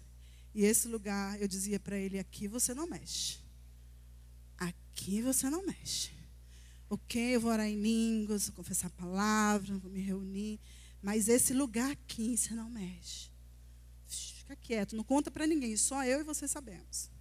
E 0.55 0.65
esse 0.65 0.87
lugar, 0.87 1.43
eu 1.43 1.49
dizia 1.49 1.81
para 1.81 1.99
ele: 1.99 2.17
aqui 2.17 2.47
você 2.47 2.75
não 2.75 2.87
mexe. 2.87 3.39
Aqui 4.57 5.21
você 5.21 5.51
não 5.51 5.67
mexe. 5.67 6.13
Ok, 6.89 7.35
eu 7.35 7.41
vou 7.41 7.51
orar 7.51 7.67
em 7.67 7.83
línguas, 7.83 8.47
vou 8.47 8.55
confessar 8.55 8.87
a 8.87 8.91
palavra, 8.91 9.77
vou 9.79 9.91
me 9.91 10.01
reunir. 10.01 10.61
Mas 11.03 11.27
esse 11.27 11.53
lugar 11.53 11.91
aqui 11.91 12.37
você 12.37 12.55
não 12.55 12.71
mexe. 12.71 13.33
Fica 14.07 14.55
quieto, 14.55 14.95
não 14.95 15.03
conta 15.03 15.29
para 15.29 15.45
ninguém, 15.45 15.77
só 15.77 16.05
eu 16.05 16.21
e 16.21 16.23
você 16.23 16.47
sabemos. 16.47 17.16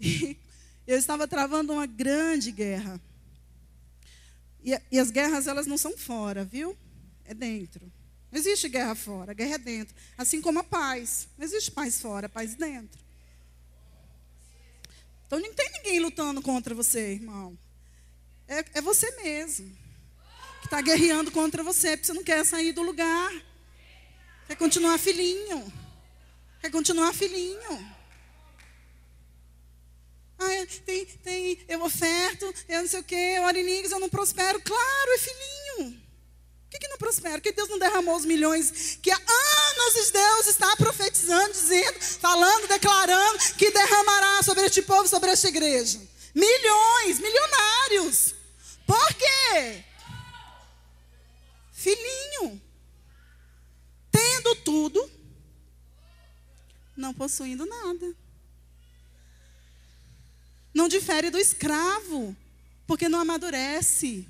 E 0.00 0.36
eu 0.86 0.98
estava 0.98 1.26
travando 1.26 1.72
uma 1.72 1.86
grande 1.86 2.50
guerra. 2.50 3.00
E, 4.62 4.78
e, 4.90 4.98
as 4.98 5.10
guerras, 5.10 5.46
elas 5.46 5.66
não 5.66 5.78
são 5.78 5.96
fora, 5.96 6.44
viu? 6.44 6.76
É 7.24 7.34
dentro. 7.34 7.90
Não 8.30 8.38
existe 8.38 8.68
guerra 8.68 8.94
fora, 8.94 9.32
guerra 9.32 9.54
é 9.54 9.58
dentro. 9.58 9.94
Assim 10.16 10.40
como 10.40 10.58
a 10.58 10.64
paz. 10.64 11.28
Não 11.38 11.44
existe 11.44 11.70
paz 11.70 12.00
fora, 12.00 12.28
paz 12.28 12.54
dentro. 12.54 13.00
Então 15.26 15.38
não 15.38 15.52
tem 15.54 15.70
ninguém 15.72 16.00
lutando 16.00 16.40
contra 16.42 16.74
você, 16.74 17.12
irmão. 17.12 17.58
É, 18.46 18.64
é 18.74 18.80
você 18.80 19.10
mesmo. 19.22 19.70
Que 20.60 20.66
está 20.66 20.80
guerreando 20.80 21.30
contra 21.30 21.62
você, 21.62 21.96
porque 21.96 22.06
você 22.06 22.12
não 22.12 22.24
quer 22.24 22.44
sair 22.44 22.72
do 22.72 22.82
lugar. 22.82 23.30
Quer 24.46 24.56
continuar 24.56 24.98
filhinho. 24.98 25.70
Quer 26.60 26.70
continuar 26.70 27.12
filhinho. 27.12 27.97
Ah, 30.38 30.52
é, 30.52 30.66
tem, 30.66 31.04
tem, 31.04 31.58
eu 31.68 31.82
oferto, 31.82 32.54
eu 32.68 32.80
não 32.80 32.88
sei 32.88 33.00
o 33.00 33.04
quê, 33.04 33.34
eu 33.36 33.42
oro 33.42 33.58
em 33.58 33.64
línguas, 33.64 33.90
eu 33.90 33.98
não 33.98 34.08
prospero. 34.08 34.60
Claro, 34.62 35.12
é 35.12 35.18
filhinho. 35.18 36.00
Por 36.68 36.70
que, 36.70 36.78
que 36.78 36.88
não 36.88 36.98
prospera? 36.98 37.36
Por 37.36 37.42
que 37.42 37.52
Deus 37.52 37.68
não 37.68 37.78
derramou 37.78 38.14
os 38.14 38.24
milhões 38.24 38.98
que 39.02 39.10
há 39.10 39.16
anos 39.16 40.10
Deus 40.10 40.46
está 40.48 40.76
profetizando, 40.76 41.52
dizendo, 41.52 42.00
falando, 42.00 42.68
declarando 42.68 43.38
que 43.56 43.70
derramará 43.70 44.42
sobre 44.42 44.66
este 44.66 44.82
povo, 44.82 45.08
sobre 45.08 45.30
esta 45.30 45.48
igreja? 45.48 46.00
Milhões, 46.34 47.18
milionários. 47.18 48.34
Por 48.86 49.14
quê? 49.14 49.84
Filhinho, 51.72 52.60
tendo 54.10 54.54
tudo, 54.56 55.10
não 56.96 57.14
possuindo 57.14 57.64
nada. 57.66 58.14
Não 60.78 60.86
difere 60.86 61.28
do 61.28 61.40
escravo, 61.40 62.36
porque 62.86 63.08
não 63.08 63.18
amadurece 63.18 64.24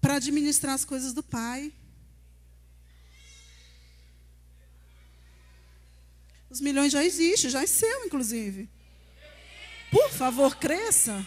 para 0.00 0.14
administrar 0.14 0.74
as 0.74 0.86
coisas 0.86 1.12
do 1.12 1.22
pai. 1.22 1.70
Os 6.48 6.62
milhões 6.62 6.90
já 6.90 7.04
existem, 7.04 7.50
já 7.50 7.62
é 7.62 7.66
seu, 7.66 8.06
inclusive. 8.06 8.66
Por 9.90 10.10
favor, 10.12 10.56
cresça. 10.56 11.26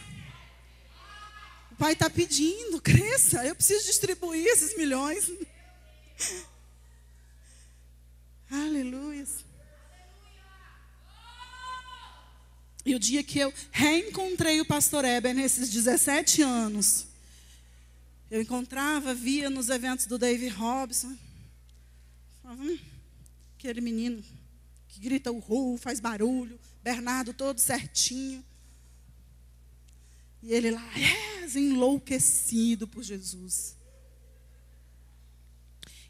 O 1.74 1.76
pai 1.76 1.94
está 1.94 2.10
pedindo, 2.10 2.82
cresça. 2.82 3.46
Eu 3.46 3.54
preciso 3.54 3.86
distribuir 3.86 4.48
esses 4.48 4.76
milhões. 4.76 5.32
Aleluia. 8.50 9.28
E 12.86 12.96
o 12.96 13.00
dia 13.00 13.24
que 13.24 13.39
eu 13.39 13.54
reencontrei 13.72 14.60
o 14.60 14.65
pastor 14.65 15.06
Eber 15.06 15.36
nesses 15.36 15.70
17 15.70 16.41
anos, 16.41 17.06
eu 18.30 18.41
encontrava, 18.41 19.13
via 19.13 19.50
nos 19.50 19.70
eventos 19.70 20.06
do 20.08 20.17
David 20.17 20.50
Robson, 20.56 21.15
falava, 22.41 22.63
hum, 22.63 22.80
aquele 23.58 23.82
menino 23.82 24.24
que 24.88 25.00
grita 25.00 25.32
o 25.32 25.39
ru, 25.39 25.78
faz 25.78 26.00
barulho, 26.00 26.60
Bernardo 26.84 27.34
todo 27.34 27.60
certinho. 27.60 28.44
E 30.41 30.52
ele 30.52 30.72
lá, 30.72 30.89
enlouquecido 31.56 32.88
por 32.88 33.04
Jesus. 33.04 33.76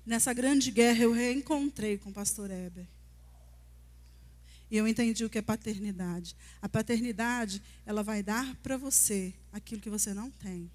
Nessa 0.06 0.34
grande 0.34 0.72
guerra 0.72 1.04
eu 1.04 1.12
reencontrei 1.12 1.98
com 1.98 2.10
o 2.10 2.14
pastor 2.14 2.50
Eber. 2.50 2.88
E 4.72 4.78
eu 4.78 4.88
entendi 4.88 5.26
o 5.26 5.30
que 5.30 5.38
é 5.38 5.42
paternidade. 5.42 6.34
A 6.62 6.70
paternidade, 6.70 7.62
ela 7.86 8.02
vai 8.02 8.24
dar 8.24 8.56
para 8.64 8.78
você 8.78 9.34
aquilo 9.52 9.82
que 9.82 9.90
você 9.90 10.14
não 10.14 10.32
tem. 10.32 10.72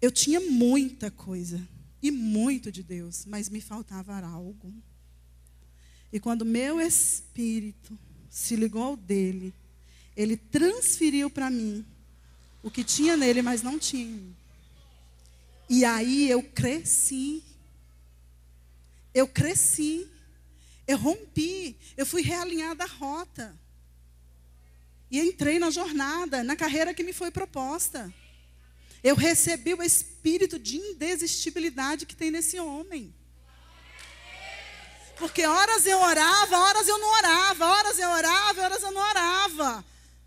Eu 0.00 0.10
tinha 0.10 0.40
muita 0.40 1.08
coisa 1.08 1.66
e 2.02 2.10
muito 2.10 2.72
de 2.72 2.82
Deus, 2.82 3.24
mas 3.24 3.48
me 3.48 3.60
faltava 3.60 4.18
algo. 4.18 4.74
E 6.12 6.18
quando 6.18 6.44
meu 6.44 6.80
espírito 6.80 7.96
se 8.28 8.56
ligou 8.56 8.82
ao 8.82 8.96
dele, 8.96 9.54
ele 10.16 10.36
transferiu 10.36 11.30
para 11.30 11.48
mim 11.48 11.86
o 12.60 12.70
que 12.70 12.82
tinha 12.82 13.16
nele, 13.16 13.40
mas 13.40 13.62
não 13.62 13.78
tinha. 13.78 14.20
E 15.68 15.84
aí 15.84 16.28
eu 16.28 16.42
cresci. 16.42 17.42
Eu 19.14 19.28
cresci. 19.28 20.08
Eu 20.86 20.98
rompi. 20.98 21.76
Eu 21.96 22.06
fui 22.06 22.22
realinhada 22.22 22.84
a 22.84 22.86
rota. 22.86 23.58
E 25.10 25.20
entrei 25.20 25.58
na 25.58 25.70
jornada, 25.70 26.42
na 26.42 26.56
carreira 26.56 26.94
que 26.94 27.02
me 27.02 27.12
foi 27.12 27.30
proposta. 27.30 28.12
Eu 29.02 29.14
recebi 29.14 29.74
o 29.74 29.82
espírito 29.82 30.58
de 30.58 30.76
indesistibilidade 30.76 32.06
que 32.06 32.16
tem 32.16 32.30
nesse 32.30 32.58
homem. 32.58 33.14
Porque 35.18 35.44
horas 35.44 35.86
eu 35.86 36.00
orava, 36.00 36.58
horas 36.58 36.88
eu 36.88 36.98
não 36.98 37.08
orava, 37.08 37.66
horas 37.66 37.98
eu 37.98 38.08
orava, 38.10 38.62
horas 38.62 38.82
eu 38.82 38.90
não 38.90 39.00
orava. 39.00 39.84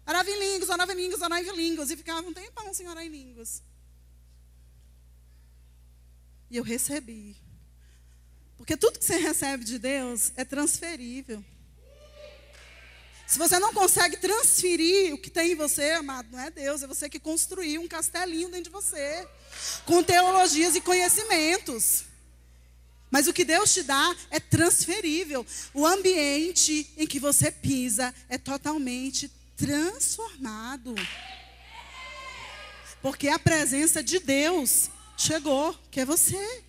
Orava 0.08 0.30
em 0.30 0.40
línguas, 0.40 0.70
orava 0.70 0.94
em 0.94 0.96
línguas, 0.96 1.22
orava 1.22 1.42
em 1.42 1.56
línguas. 1.56 1.90
E 1.90 1.98
ficava 1.98 2.28
um 2.28 2.34
tempão 2.34 2.74
sem 2.74 2.88
orar 2.88 3.04
em 3.04 3.10
línguas. 3.10 3.64
E 6.50 6.58
eu 6.58 6.64
recebi. 6.64 7.36
Porque 8.58 8.78
tudo 8.78 9.00
que 9.00 9.06
você 9.06 9.18
recebe 9.18 9.64
de 9.64 9.78
Deus 9.78 10.32
é 10.36 10.46
transferível. 10.46 11.44
Se 13.28 13.40
você 13.40 13.58
não 13.58 13.74
consegue 13.74 14.18
transferir 14.18 15.14
o 15.14 15.18
que 15.18 15.32
tem 15.32 15.54
em 15.54 15.56
você, 15.56 15.92
amado, 15.92 16.30
não 16.32 16.40
é 16.40 16.52
Deus, 16.52 16.84
é 16.84 16.88
você 16.88 17.10
que 17.10 17.20
construiu 17.20 17.82
um 17.82 17.88
castelinho 17.88 18.50
dentro 18.50 18.66
de 18.66 18.70
você, 18.70 19.28
com 19.84 20.04
teologias 20.04 20.76
e 20.76 20.82
conhecimentos. 20.82 22.04
Mas 23.10 23.28
o 23.28 23.34
que 23.34 23.44
Deus 23.44 23.74
te 23.74 23.82
dá 23.82 24.16
é 24.30 24.40
transferível. 24.40 25.46
O 25.74 25.86
ambiente 25.86 26.92
em 26.98 27.08
que 27.08 27.20
você 27.20 27.50
pisa 27.50 28.14
é 28.30 28.38
totalmente 28.38 29.32
transformado. 29.58 30.94
Porque 33.02 33.28
a 33.28 33.40
presença 33.40 34.04
de 34.04 34.20
Deus 34.20 34.90
chegou, 35.18 35.74
que 35.90 36.00
é 36.00 36.06
você. 36.06 36.65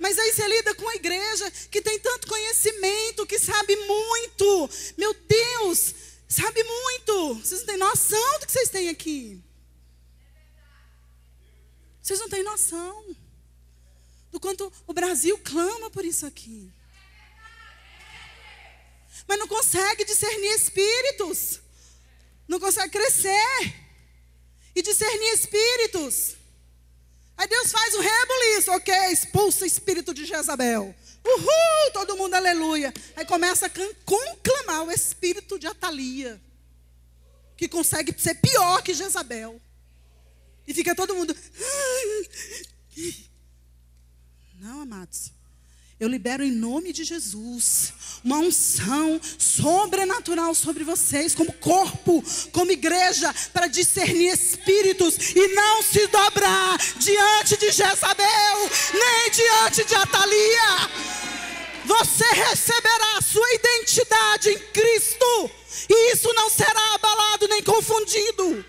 Mas 0.00 0.18
aí 0.18 0.32
você 0.32 0.48
lida 0.48 0.74
com 0.74 0.88
a 0.88 0.96
igreja 0.96 1.50
que 1.70 1.82
tem 1.82 2.00
tanto 2.00 2.26
conhecimento, 2.26 3.26
que 3.26 3.38
sabe 3.38 3.76
muito. 3.76 4.70
Meu 4.96 5.12
Deus, 5.12 5.94
sabe 6.26 6.64
muito. 6.64 7.34
Vocês 7.34 7.60
não 7.60 7.66
têm 7.66 7.76
noção 7.76 8.38
do 8.40 8.46
que 8.46 8.52
vocês 8.52 8.70
têm 8.70 8.88
aqui. 8.88 9.44
Vocês 12.02 12.18
não 12.18 12.30
têm 12.30 12.42
noção 12.42 13.14
do 14.32 14.40
quanto 14.40 14.72
o 14.86 14.94
Brasil 14.94 15.38
clama 15.44 15.90
por 15.90 16.02
isso 16.02 16.24
aqui. 16.24 16.72
Mas 19.28 19.38
não 19.38 19.46
consegue 19.46 20.02
discernir 20.06 20.54
espíritos. 20.54 21.60
Não 22.48 22.58
consegue 22.58 22.90
crescer 22.90 23.74
e 24.74 24.80
discernir 24.80 25.34
espíritos. 25.34 26.39
Aí 27.40 27.48
Deus 27.48 27.72
faz 27.72 27.94
o 27.94 28.00
rebuliço, 28.02 28.70
ok, 28.72 28.94
expulsa 29.10 29.64
o 29.64 29.66
espírito 29.66 30.12
de 30.12 30.26
Jezabel. 30.26 30.94
Uhul, 31.24 31.92
todo 31.94 32.14
mundo 32.14 32.34
aleluia. 32.34 32.92
Aí 33.16 33.24
começa 33.24 33.64
a 33.64 33.70
conclamar 34.04 34.82
o 34.84 34.92
espírito 34.92 35.58
de 35.58 35.66
Atalia, 35.66 36.38
que 37.56 37.66
consegue 37.66 38.14
ser 38.20 38.34
pior 38.34 38.82
que 38.82 38.92
Jezabel. 38.92 39.58
E 40.66 40.74
fica 40.74 40.94
todo 40.94 41.14
mundo. 41.14 41.34
Não, 44.56 44.82
amados. 44.82 45.32
Eu 46.00 46.08
libero 46.08 46.42
em 46.42 46.50
nome 46.50 46.94
de 46.94 47.04
Jesus 47.04 47.92
uma 48.24 48.38
unção 48.38 49.20
sobrenatural 49.36 50.54
sobre 50.54 50.82
vocês, 50.82 51.34
como 51.34 51.52
corpo, 51.52 52.24
como 52.52 52.72
igreja, 52.72 53.30
para 53.52 53.66
discernir 53.66 54.32
espíritos 54.32 55.34
e 55.36 55.48
não 55.48 55.82
se 55.82 56.06
dobrar 56.06 56.78
diante 56.96 57.58
de 57.58 57.70
Jezabel, 57.70 58.70
nem 58.94 59.30
diante 59.30 59.84
de 59.84 59.94
Atalia. 59.94 60.90
Você 61.84 62.24
receberá 62.32 63.18
a 63.18 63.22
sua 63.22 63.52
identidade 63.52 64.48
em 64.48 64.58
Cristo, 64.58 65.50
e 65.86 66.12
isso 66.14 66.32
não 66.32 66.48
será 66.48 66.94
abalado 66.94 67.46
nem 67.46 67.62
confundido. 67.62 68.64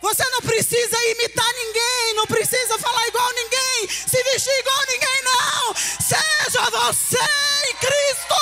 Você 0.00 0.24
não 0.30 0.40
precisa 0.40 0.96
imitar 1.10 1.52
ninguém, 1.52 2.14
não 2.14 2.26
precisa 2.26 2.78
falar 2.78 3.06
igual 3.08 3.30
ninguém, 3.34 3.88
se 3.88 4.22
vestir 4.22 4.58
igual 4.58 4.84
ninguém, 4.88 5.22
não. 5.24 5.74
Seja 5.74 6.70
você 6.70 7.18
em 7.68 7.74
Cristo. 7.76 8.34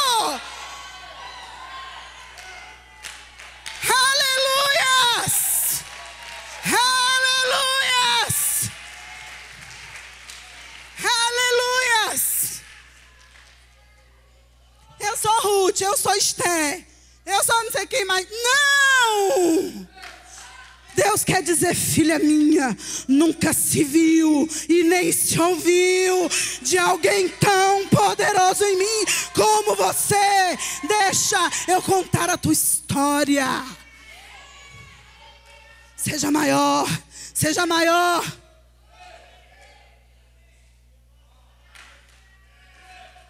Aleluias! 3.90 5.83
Aleluias! 7.42 8.71
Aleluias! 11.03 12.62
Eu 15.01 15.16
sou 15.16 15.40
Ruth, 15.40 15.81
eu 15.81 15.97
sou 15.97 16.14
Esther, 16.14 16.87
eu 17.27 17.42
sou 17.42 17.64
não 17.64 17.73
sei 17.73 17.87
quem 17.87 18.05
mais. 18.05 18.29
Não! 18.31 19.88
Deus 20.98 21.22
quer 21.22 21.44
dizer, 21.44 21.76
filha 21.76 22.18
minha, 22.18 22.76
nunca 23.06 23.52
se 23.52 23.84
viu 23.84 24.48
e 24.68 24.82
nem 24.82 25.12
se 25.12 25.40
ouviu 25.40 26.28
de 26.61 26.76
alguém 26.76 27.28
tão 27.28 27.87
poderoso 27.87 28.64
em 28.64 28.76
mim 28.76 29.04
como 29.32 29.76
você. 29.76 30.58
Deixa 30.88 31.38
eu 31.68 31.80
contar 31.82 32.28
a 32.28 32.37
tua 32.37 32.52
história. 32.52 33.46
Seja 35.96 36.32
maior, 36.32 36.88
seja 37.32 37.64
maior. 37.64 38.24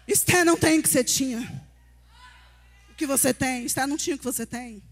Esther 0.07 0.43
não 0.43 0.57
tem 0.57 0.79
o 0.79 0.81
que 0.81 0.89
você 0.89 1.03
tinha. 1.03 1.39
O 2.89 2.95
que 2.95 3.05
você 3.05 3.31
tem? 3.31 3.65
Esther 3.65 3.85
não 3.85 3.95
tinha 3.95 4.15
o 4.15 4.19
que 4.19 4.25
você 4.25 4.43
tem. 4.43 4.88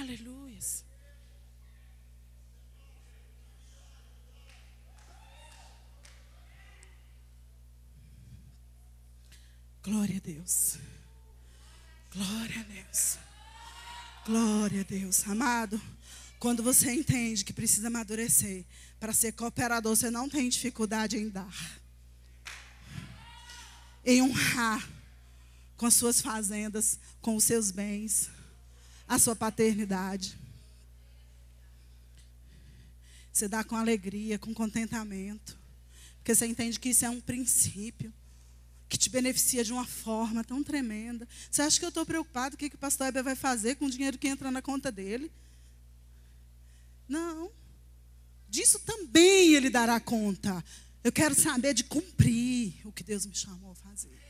Aleluia. 0.00 0.58
Glória 9.82 10.16
a 10.16 10.20
Deus. 10.20 10.78
Glória 12.12 12.60
a 12.60 12.64
Deus. 12.64 13.18
Glória 14.24 14.80
a 14.82 14.84
Deus. 14.84 15.26
Amado, 15.26 15.80
Quando 16.42 16.60
você 16.60 16.92
entende 16.92 17.44
que 17.44 17.52
precisa 17.52 17.86
amadurecer 17.86 18.64
para 18.98 19.12
ser 19.12 19.30
cooperador, 19.30 19.94
você 19.94 20.10
não 20.10 20.28
tem 20.28 20.48
dificuldade 20.48 21.16
em 21.16 21.28
dar, 21.28 21.80
em 24.04 24.20
honrar 24.20 24.84
com 25.76 25.86
as 25.86 25.94
suas 25.94 26.20
fazendas, 26.20 26.98
com 27.20 27.36
os 27.36 27.44
seus 27.44 27.70
bens, 27.70 28.28
a 29.12 29.18
sua 29.18 29.36
paternidade. 29.36 30.38
Você 33.30 33.46
dá 33.46 33.62
com 33.62 33.76
alegria, 33.76 34.38
com 34.38 34.54
contentamento, 34.54 35.58
porque 36.16 36.34
você 36.34 36.46
entende 36.46 36.80
que 36.80 36.88
isso 36.88 37.04
é 37.04 37.10
um 37.10 37.20
princípio 37.20 38.10
que 38.88 38.96
te 38.96 39.10
beneficia 39.10 39.62
de 39.62 39.70
uma 39.70 39.84
forma 39.84 40.42
tão 40.42 40.64
tremenda. 40.64 41.28
Você 41.50 41.60
acha 41.60 41.78
que 41.78 41.84
eu 41.84 41.90
estou 41.90 42.06
preocupado 42.06 42.54
o 42.54 42.58
que 42.58 42.66
o 42.66 42.78
pastor 42.78 43.08
Heber 43.08 43.22
vai 43.22 43.36
fazer 43.36 43.74
com 43.76 43.84
o 43.84 43.90
dinheiro 43.90 44.16
que 44.16 44.28
entra 44.28 44.50
na 44.50 44.62
conta 44.62 44.90
dele? 44.90 45.30
Não. 47.06 47.52
Disso 48.48 48.78
também 48.78 49.52
ele 49.52 49.68
dará 49.68 50.00
conta. 50.00 50.64
Eu 51.04 51.12
quero 51.12 51.34
saber 51.34 51.74
de 51.74 51.84
cumprir 51.84 52.74
o 52.82 52.90
que 52.90 53.04
Deus 53.04 53.26
me 53.26 53.34
chamou 53.34 53.72
a 53.72 53.74
fazer. 53.74 54.21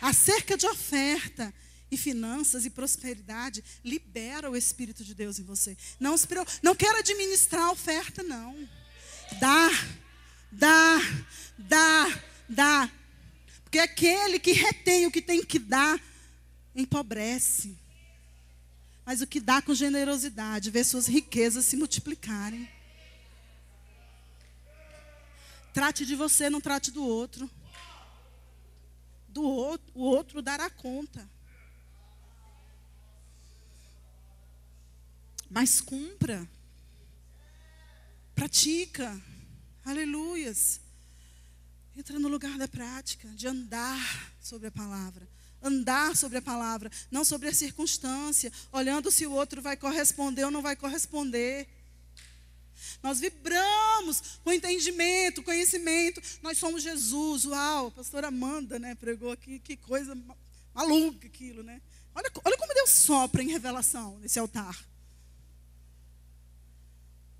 Acerca 0.00 0.56
de 0.56 0.66
oferta 0.66 1.52
e 1.90 1.96
finanças 1.96 2.64
e 2.64 2.70
prosperidade, 2.70 3.64
libera 3.84 4.50
o 4.50 4.56
Espírito 4.56 5.04
de 5.04 5.14
Deus 5.14 5.38
em 5.38 5.44
você. 5.44 5.76
Não, 5.98 6.14
não 6.62 6.74
quero 6.74 6.98
administrar 6.98 7.64
a 7.64 7.72
oferta, 7.72 8.22
não. 8.22 8.68
Dá 9.38 9.70
dá, 10.50 10.98
dá, 11.56 12.22
dá. 12.48 12.90
Porque 13.62 13.78
aquele 13.78 14.38
que 14.38 14.52
retém 14.52 15.06
o 15.06 15.10
que 15.10 15.22
tem 15.22 15.44
que 15.44 15.58
dar, 15.58 16.00
empobrece. 16.74 17.78
Mas 19.04 19.20
o 19.20 19.26
que 19.26 19.40
dá 19.40 19.62
com 19.62 19.74
generosidade, 19.74 20.70
vê 20.70 20.82
suas 20.82 21.06
riquezas 21.06 21.64
se 21.64 21.76
multiplicarem. 21.76 22.68
Trate 25.72 26.04
de 26.04 26.16
você, 26.16 26.50
não 26.50 26.60
trate 26.60 26.90
do 26.90 27.04
outro. 27.04 27.48
Do 29.30 29.42
outro, 29.42 29.92
o 29.94 30.02
outro 30.02 30.42
dará 30.42 30.68
conta. 30.68 31.28
Mas 35.48 35.80
cumpra. 35.80 36.48
Pratica. 38.34 39.20
Aleluias. 39.84 40.80
Entra 41.96 42.18
no 42.18 42.28
lugar 42.28 42.56
da 42.56 42.68
prática, 42.68 43.28
de 43.28 43.46
andar 43.46 44.32
sobre 44.40 44.68
a 44.68 44.70
palavra. 44.70 45.28
Andar 45.62 46.16
sobre 46.16 46.38
a 46.38 46.42
palavra, 46.42 46.90
não 47.10 47.24
sobre 47.24 47.48
a 47.48 47.54
circunstância, 47.54 48.50
olhando 48.72 49.10
se 49.10 49.26
o 49.26 49.32
outro 49.32 49.60
vai 49.60 49.76
corresponder 49.76 50.44
ou 50.44 50.50
não 50.50 50.62
vai 50.62 50.74
corresponder. 50.74 51.68
Nós 53.02 53.18
vibramos 53.20 54.38
com 54.44 54.52
entendimento, 54.52 55.42
conhecimento. 55.42 56.20
Nós 56.42 56.58
somos 56.58 56.82
Jesus. 56.82 57.46
Uau, 57.46 57.86
a 57.86 57.90
pastora 57.90 58.28
Amanda 58.28 58.78
né, 58.78 58.94
pregou 58.94 59.32
aqui, 59.32 59.58
que 59.58 59.76
coisa 59.76 60.16
maluca 60.74 61.26
aquilo, 61.26 61.62
né? 61.62 61.80
Olha, 62.14 62.30
olha 62.44 62.58
como 62.58 62.74
Deus 62.74 62.90
sopra 62.90 63.42
em 63.42 63.48
revelação 63.48 64.18
nesse 64.18 64.38
altar. 64.38 64.84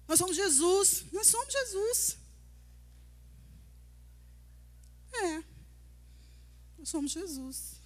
Nós 0.09 0.18
somos 0.18 0.35
Jesus, 0.35 1.05
nós 1.12 1.27
somos 1.27 1.53
Jesus. 1.53 2.18
É. 5.12 5.44
Nós 6.79 6.88
somos 6.88 7.12
Jesus. 7.12 7.81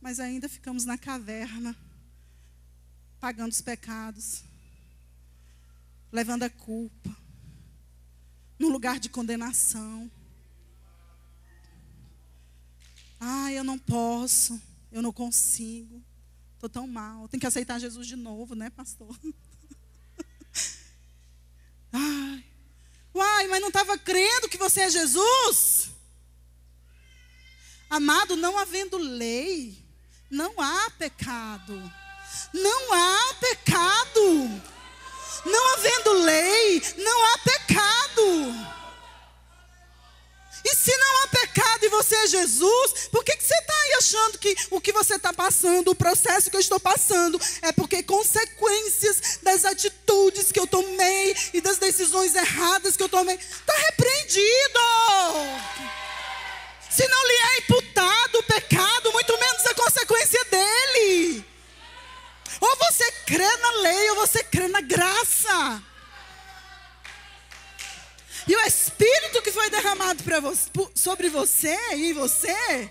Mas 0.00 0.18
ainda 0.18 0.48
ficamos 0.48 0.84
na 0.84 0.98
caverna, 0.98 1.76
pagando 3.20 3.52
os 3.52 3.60
pecados, 3.60 4.42
levando 6.14 6.44
a 6.44 6.48
culpa, 6.48 7.14
num 8.56 8.68
lugar 8.68 9.00
de 9.00 9.08
condenação. 9.08 10.08
Ah, 13.18 13.50
eu 13.50 13.64
não 13.64 13.76
posso, 13.76 14.62
eu 14.92 15.02
não 15.02 15.12
consigo, 15.12 16.00
estou 16.54 16.70
tão 16.70 16.86
mal. 16.86 17.28
Tem 17.28 17.40
que 17.40 17.48
aceitar 17.48 17.80
Jesus 17.80 18.06
de 18.06 18.14
novo, 18.14 18.54
né, 18.54 18.70
pastor? 18.70 19.18
Ai, 21.92 22.44
Uai, 23.12 23.48
mas 23.48 23.60
não 23.60 23.68
estava 23.68 23.98
crendo 23.98 24.48
que 24.48 24.56
você 24.56 24.82
é 24.82 24.90
Jesus? 24.90 25.90
Amado, 27.90 28.36
não 28.36 28.56
havendo 28.56 28.96
lei, 28.98 29.84
não 30.30 30.60
há 30.60 30.90
pecado. 30.90 31.74
Não 32.52 32.92
há 32.92 33.34
pecado. 33.34 34.73
Não 35.44 35.74
havendo 35.74 36.12
lei, 36.24 36.82
não 36.96 37.24
há 37.24 37.38
pecado. 37.38 38.74
E 40.64 40.74
se 40.74 40.96
não 40.96 41.22
há 41.22 41.28
pecado 41.28 41.84
e 41.84 41.88
você 41.90 42.14
é 42.16 42.26
Jesus, 42.26 43.08
por 43.12 43.22
que, 43.22 43.36
que 43.36 43.44
você 43.44 43.54
está 43.54 43.74
aí 43.74 43.94
achando 43.98 44.38
que 44.38 44.56
o 44.70 44.80
que 44.80 44.92
você 44.92 45.16
está 45.16 45.30
passando, 45.30 45.90
o 45.90 45.94
processo 45.94 46.50
que 46.50 46.56
eu 46.56 46.60
estou 46.60 46.80
passando, 46.80 47.38
é 47.60 47.70
porque 47.70 48.02
consequências 48.02 49.40
das 49.42 49.66
atitudes 49.66 50.50
que 50.50 50.58
eu 50.58 50.66
tomei 50.66 51.36
e 51.52 51.60
das 51.60 51.76
decisões 51.76 52.34
erradas 52.34 52.96
que 52.96 53.02
eu 53.02 53.10
tomei, 53.10 53.34
está 53.34 53.74
repreendido. 53.74 54.80
Se 56.88 57.06
não 57.06 57.26
lhe 57.26 57.34
é 57.34 57.58
imputado 57.58 58.38
o 58.38 58.42
pecado, 58.44 59.12
muito 59.12 59.38
menos 59.38 59.66
a 59.66 59.74
consequência 59.74 60.44
dele. 60.44 61.44
Ou 62.64 62.76
você 62.78 63.12
crê 63.26 63.56
na 63.58 63.70
lei, 63.82 64.10
ou 64.10 64.16
você 64.16 64.42
crê 64.42 64.68
na 64.68 64.80
graça. 64.80 65.82
E 68.48 68.56
o 68.56 68.60
Espírito 68.60 69.42
que 69.42 69.52
foi 69.52 69.68
derramado 69.68 70.22
você, 70.40 70.70
sobre 70.94 71.28
você 71.28 71.76
e 71.94 72.10
em 72.10 72.12
você 72.14 72.50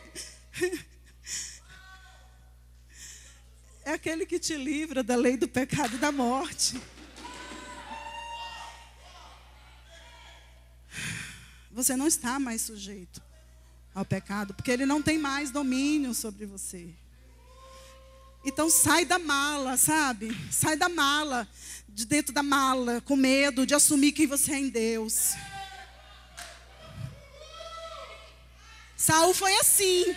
é 3.86 3.94
aquele 3.94 4.26
que 4.26 4.40
te 4.40 4.56
livra 4.56 5.04
da 5.04 5.16
lei 5.16 5.38
do 5.38 5.48
pecado 5.48 5.96
e 5.96 6.00
da 6.00 6.12
morte. 6.12 6.80
Você 11.72 11.96
não 11.96 12.06
está 12.06 12.40
mais 12.40 12.62
sujeito 12.62 13.22
ao 13.94 14.06
pecado, 14.06 14.54
porque 14.54 14.70
ele 14.70 14.86
não 14.86 15.02
tem 15.02 15.18
mais 15.18 15.50
domínio 15.50 16.14
sobre 16.14 16.46
você. 16.46 16.94
Então 18.46 18.70
sai 18.70 19.06
da 19.06 19.18
mala, 19.18 19.78
sabe? 19.78 20.36
Sai 20.52 20.76
da 20.76 20.90
mala 20.90 21.48
de 21.88 22.06
dentro 22.06 22.34
da 22.34 22.42
mala, 22.42 23.02
com 23.02 23.16
medo 23.16 23.66
de 23.66 23.76
assumir 23.76 24.12
quem 24.12 24.26
você 24.26 24.54
é 24.54 24.60
em 24.60 24.70
Deus. 24.70 25.34
Saul 28.98 29.34
foi 29.34 29.54
assim. 29.58 30.16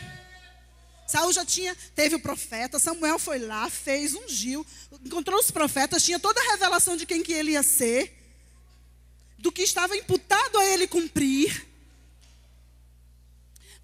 Saul 1.06 1.32
já 1.32 1.44
tinha, 1.44 1.76
teve 1.94 2.14
o 2.14 2.20
profeta, 2.20 2.78
Samuel 2.78 3.18
foi 3.18 3.38
lá, 3.38 3.68
fez, 3.70 4.14
ungiu, 4.14 4.66
encontrou 5.04 5.38
os 5.38 5.50
profetas, 5.50 6.02
tinha 6.02 6.18
toda 6.18 6.40
a 6.40 6.52
revelação 6.52 6.96
de 6.96 7.06
quem 7.06 7.22
que 7.22 7.32
ele 7.32 7.52
ia 7.52 7.62
ser, 7.62 8.12
do 9.38 9.52
que 9.52 9.62
estava 9.62 9.96
imputado 9.96 10.58
a 10.58 10.64
ele 10.64 10.88
cumprir. 10.88 11.65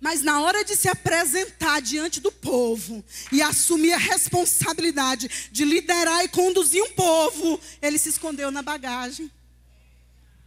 Mas 0.03 0.21
na 0.21 0.41
hora 0.41 0.65
de 0.65 0.75
se 0.75 0.89
apresentar 0.89 1.81
diante 1.81 2.21
do 2.21 2.33
povo 2.33 3.05
e 3.31 3.41
assumir 3.41 3.93
a 3.93 3.99
responsabilidade 3.99 5.49
de 5.53 5.65
liderar 5.65 6.25
e 6.25 6.29
conduzir 6.29 6.83
um 6.83 6.91
povo, 6.91 7.61
ele 7.81 7.97
se 7.97 8.09
escondeu 8.09 8.51
na 8.51 8.63
bagagem, 8.63 9.31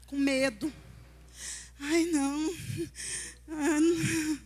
com 0.07 0.17
medo. 0.17 0.71
Ai, 1.79 2.03
não. 2.03 2.53
Ah, 3.47 3.79
não. 3.79 4.39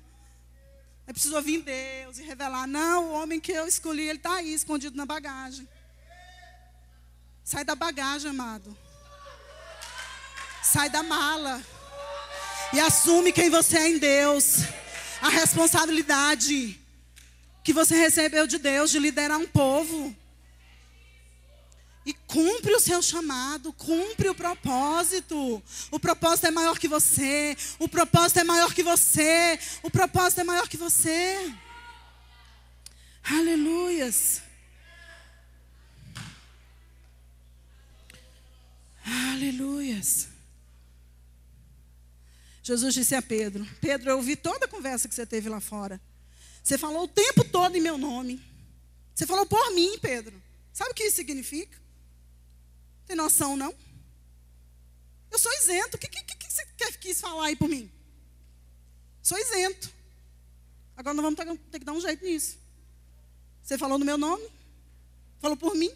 É 1.08 1.12
preciso 1.12 1.36
ouvir 1.38 1.63
Deus 1.63 2.19
e 2.19 2.22
revelar. 2.22 2.67
Não, 2.67 3.06
o 3.06 3.13
homem 3.13 3.39
que 3.39 3.52
eu 3.52 3.65
escolhi, 3.67 4.04
ele 4.04 4.19
está 4.19 4.36
aí, 4.36 4.54
escondido 4.54 4.95
na 4.95 5.08
bagagem. 5.08 5.67
Sai 7.43 7.63
da 7.63 7.74
bagagem, 7.74 8.30
amado. 8.30 8.78
Sai 10.62 10.88
da 10.88 11.02
mala. 11.02 11.63
E 12.74 12.80
assume 12.80 13.32
quem 13.32 13.50
você 13.50 13.76
é 13.80 13.89
em 13.89 13.98
Deus 13.98 14.58
a 15.21 15.29
responsabilidade 15.29 16.79
que 17.63 17.73
você 17.73 17.95
recebeu 17.95 18.47
de 18.47 18.58
Deus 18.58 18.89
de 18.91 18.99
liderar 18.99 19.38
um 19.38 19.47
povo. 19.47 20.15
E 22.05 22.13
cumpre 22.13 22.73
o 22.73 22.79
seu 22.79 23.01
chamado, 23.01 23.71
cumpre 23.73 24.29
o 24.29 24.34
propósito. 24.34 25.62
O 25.91 25.99
propósito 25.99 26.47
é 26.47 26.51
maior 26.51 26.79
que 26.79 26.88
você. 26.88 27.55
O 27.77 27.88
propósito 27.88 28.39
é 28.39 28.43
maior 28.43 28.73
que 28.73 28.82
você. 28.82 29.60
O 29.84 29.91
propósito 29.91 30.41
é 30.41 30.43
maior 30.43 30.67
que 30.67 30.77
você. 30.77 31.53
Aleluias. 33.23 34.41
Aleluias. 39.05 40.38
Jesus 42.69 42.93
disse 42.93 43.15
a 43.15 43.21
Pedro: 43.21 43.65
Pedro, 43.82 44.12
eu 44.12 44.17
ouvi 44.17 44.36
toda 44.36 44.65
a 44.65 44.67
conversa 44.67 45.10
que 45.10 45.15
você 45.15 45.25
teve 45.25 45.49
lá 45.49 45.60
fora. 45.60 45.99
Você 46.63 46.77
falou 46.77 47.03
o 47.03 47.08
tempo 47.08 47.43
todo 47.43 47.75
em 47.75 47.82
meu 47.82 47.97
nome. 47.97 48.39
Você 49.15 49.25
falou 49.25 49.45
por 49.45 49.71
mim, 49.71 49.97
Pedro. 49.99 50.39
Sabe 50.71 50.91
o 50.91 50.93
que 50.93 51.03
isso 51.05 51.15
significa? 51.15 51.75
Tem 53.08 53.15
noção, 53.15 53.58
não? 53.58 53.73
Eu 55.32 55.39
sou 55.39 55.51
isento. 55.53 55.97
O 55.97 55.99
que, 55.99 56.08
que, 56.08 56.23
que 56.23 56.51
você 56.51 56.91
quis 56.99 57.19
falar 57.19 57.47
aí 57.47 57.55
por 57.55 57.67
mim? 57.67 57.91
Sou 59.23 59.38
isento. 59.39 59.91
Agora 60.95 61.15
nós 61.15 61.23
vamos 61.23 61.60
ter 61.71 61.79
que 61.79 61.86
dar 61.86 61.93
um 61.93 62.01
jeito 62.01 62.23
nisso. 62.23 62.60
Você 63.63 63.79
falou 63.79 63.97
no 63.97 64.05
meu 64.05 64.17
nome? 64.17 64.47
Falou 65.39 65.58
por 65.58 65.75
mim? 65.75 65.91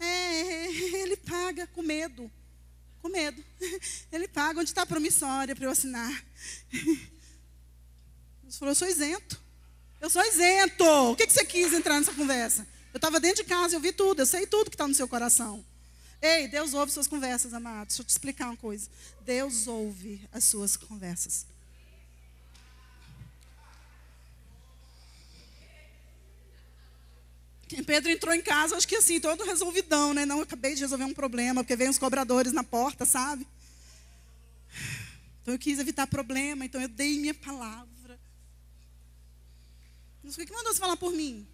É, 0.00 0.66
ele 1.00 1.16
paga 1.16 1.66
com 1.68 1.80
medo. 1.80 2.28
Com 3.04 3.10
medo. 3.10 3.44
Ele 4.10 4.26
paga. 4.26 4.58
Onde 4.58 4.70
está 4.70 4.80
a 4.80 4.86
promissória 4.86 5.54
para 5.54 5.66
eu 5.66 5.70
assinar? 5.70 6.24
Você 8.48 8.58
falou, 8.58 8.70
eu 8.70 8.74
sou 8.74 8.88
isento. 8.88 9.38
Eu 10.00 10.08
sou 10.08 10.24
isento. 10.24 10.84
O 10.84 11.14
que, 11.14 11.26
que 11.26 11.32
você 11.32 11.44
quis 11.44 11.74
entrar 11.74 11.98
nessa 11.98 12.14
conversa? 12.14 12.66
Eu 12.94 12.96
estava 12.98 13.20
dentro 13.20 13.42
de 13.42 13.48
casa, 13.48 13.74
eu 13.74 13.80
vi 13.80 13.92
tudo, 13.92 14.20
eu 14.20 14.26
sei 14.26 14.46
tudo 14.46 14.70
que 14.70 14.74
está 14.74 14.86
no 14.86 14.94
seu 14.94 15.08
coração. 15.08 15.64
Ei, 16.20 16.46
Deus 16.48 16.72
ouve 16.72 16.92
suas 16.92 17.06
conversas, 17.06 17.52
amados. 17.52 17.88
Deixa 17.88 18.02
eu 18.02 18.06
te 18.06 18.10
explicar 18.10 18.46
uma 18.46 18.56
coisa. 18.56 18.88
Deus 19.22 19.66
ouve 19.66 20.26
as 20.32 20.44
suas 20.44 20.76
conversas. 20.76 21.46
Pedro 27.82 28.10
entrou 28.10 28.34
em 28.34 28.42
casa, 28.42 28.76
acho 28.76 28.86
que 28.86 28.96
assim, 28.96 29.18
todo 29.20 29.44
resolvidão, 29.44 30.14
né? 30.14 30.24
Não, 30.24 30.40
acabei 30.40 30.74
de 30.74 30.82
resolver 30.82 31.04
um 31.04 31.14
problema, 31.14 31.62
porque 31.62 31.76
veio 31.76 31.90
os 31.90 31.98
cobradores 31.98 32.52
na 32.52 32.62
porta, 32.62 33.04
sabe? 33.04 33.46
Então 35.42 35.54
eu 35.54 35.58
quis 35.58 35.78
evitar 35.78 36.06
problema, 36.06 36.64
então 36.64 36.80
eu 36.80 36.88
dei 36.88 37.18
minha 37.18 37.34
palavra. 37.34 38.20
Mas 40.22 40.36
o 40.36 40.44
que 40.44 40.52
mandou 40.52 40.72
você 40.72 40.80
falar 40.80 40.96
por 40.96 41.12
mim? 41.12 41.46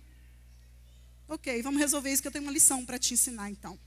Ok, 1.28 1.62
vamos 1.62 1.80
resolver 1.80 2.12
isso, 2.12 2.22
que 2.22 2.28
eu 2.28 2.32
tenho 2.32 2.44
uma 2.44 2.52
lição 2.52 2.84
para 2.84 2.98
te 2.98 3.14
ensinar, 3.14 3.50
então. 3.50 3.78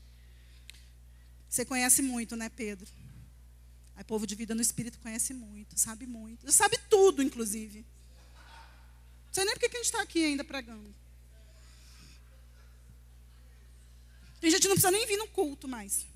Você 1.48 1.64
conhece 1.64 2.02
muito, 2.02 2.34
né, 2.36 2.48
Pedro? 2.48 2.90
Aí, 3.96 4.02
povo 4.02 4.26
de 4.26 4.34
vida 4.34 4.54
no 4.54 4.60
Espírito 4.60 4.98
conhece 4.98 5.32
muito, 5.32 5.78
sabe 5.78 6.06
muito. 6.06 6.50
Sabe 6.50 6.78
tudo, 6.90 7.22
inclusive. 7.22 7.86
Não 9.26 9.34
sei 9.34 9.44
nem 9.44 9.54
porque 9.54 9.68
que 9.68 9.76
a 9.76 9.80
gente 9.80 9.86
está 9.86 10.02
aqui 10.02 10.24
ainda 10.24 10.42
pregando. 10.42 10.94
Tem 14.40 14.50
gente 14.50 14.62
que 14.62 14.68
não 14.68 14.74
precisa 14.74 14.90
nem 14.90 15.06
vir 15.06 15.16
no 15.16 15.28
culto 15.28 15.66
mais. 15.66 16.06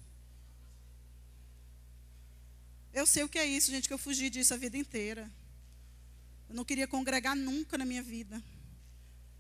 Eu 2.93 3.07
sei 3.07 3.23
o 3.23 3.29
que 3.29 3.39
é 3.39 3.47
isso, 3.47 3.71
gente, 3.71 3.87
que 3.87 3.95
eu 3.95 3.99
fugi 3.99 4.29
disso 4.29 4.55
a 4.55 4.57
vida 4.57 4.77
inteira. 4.77 5.31
Eu 6.49 6.55
não 6.55 6.65
queria 6.65 6.87
congregar 6.87 7.37
nunca 7.37 7.77
na 7.79 7.85
minha 7.85 8.03
vida. 8.03 8.43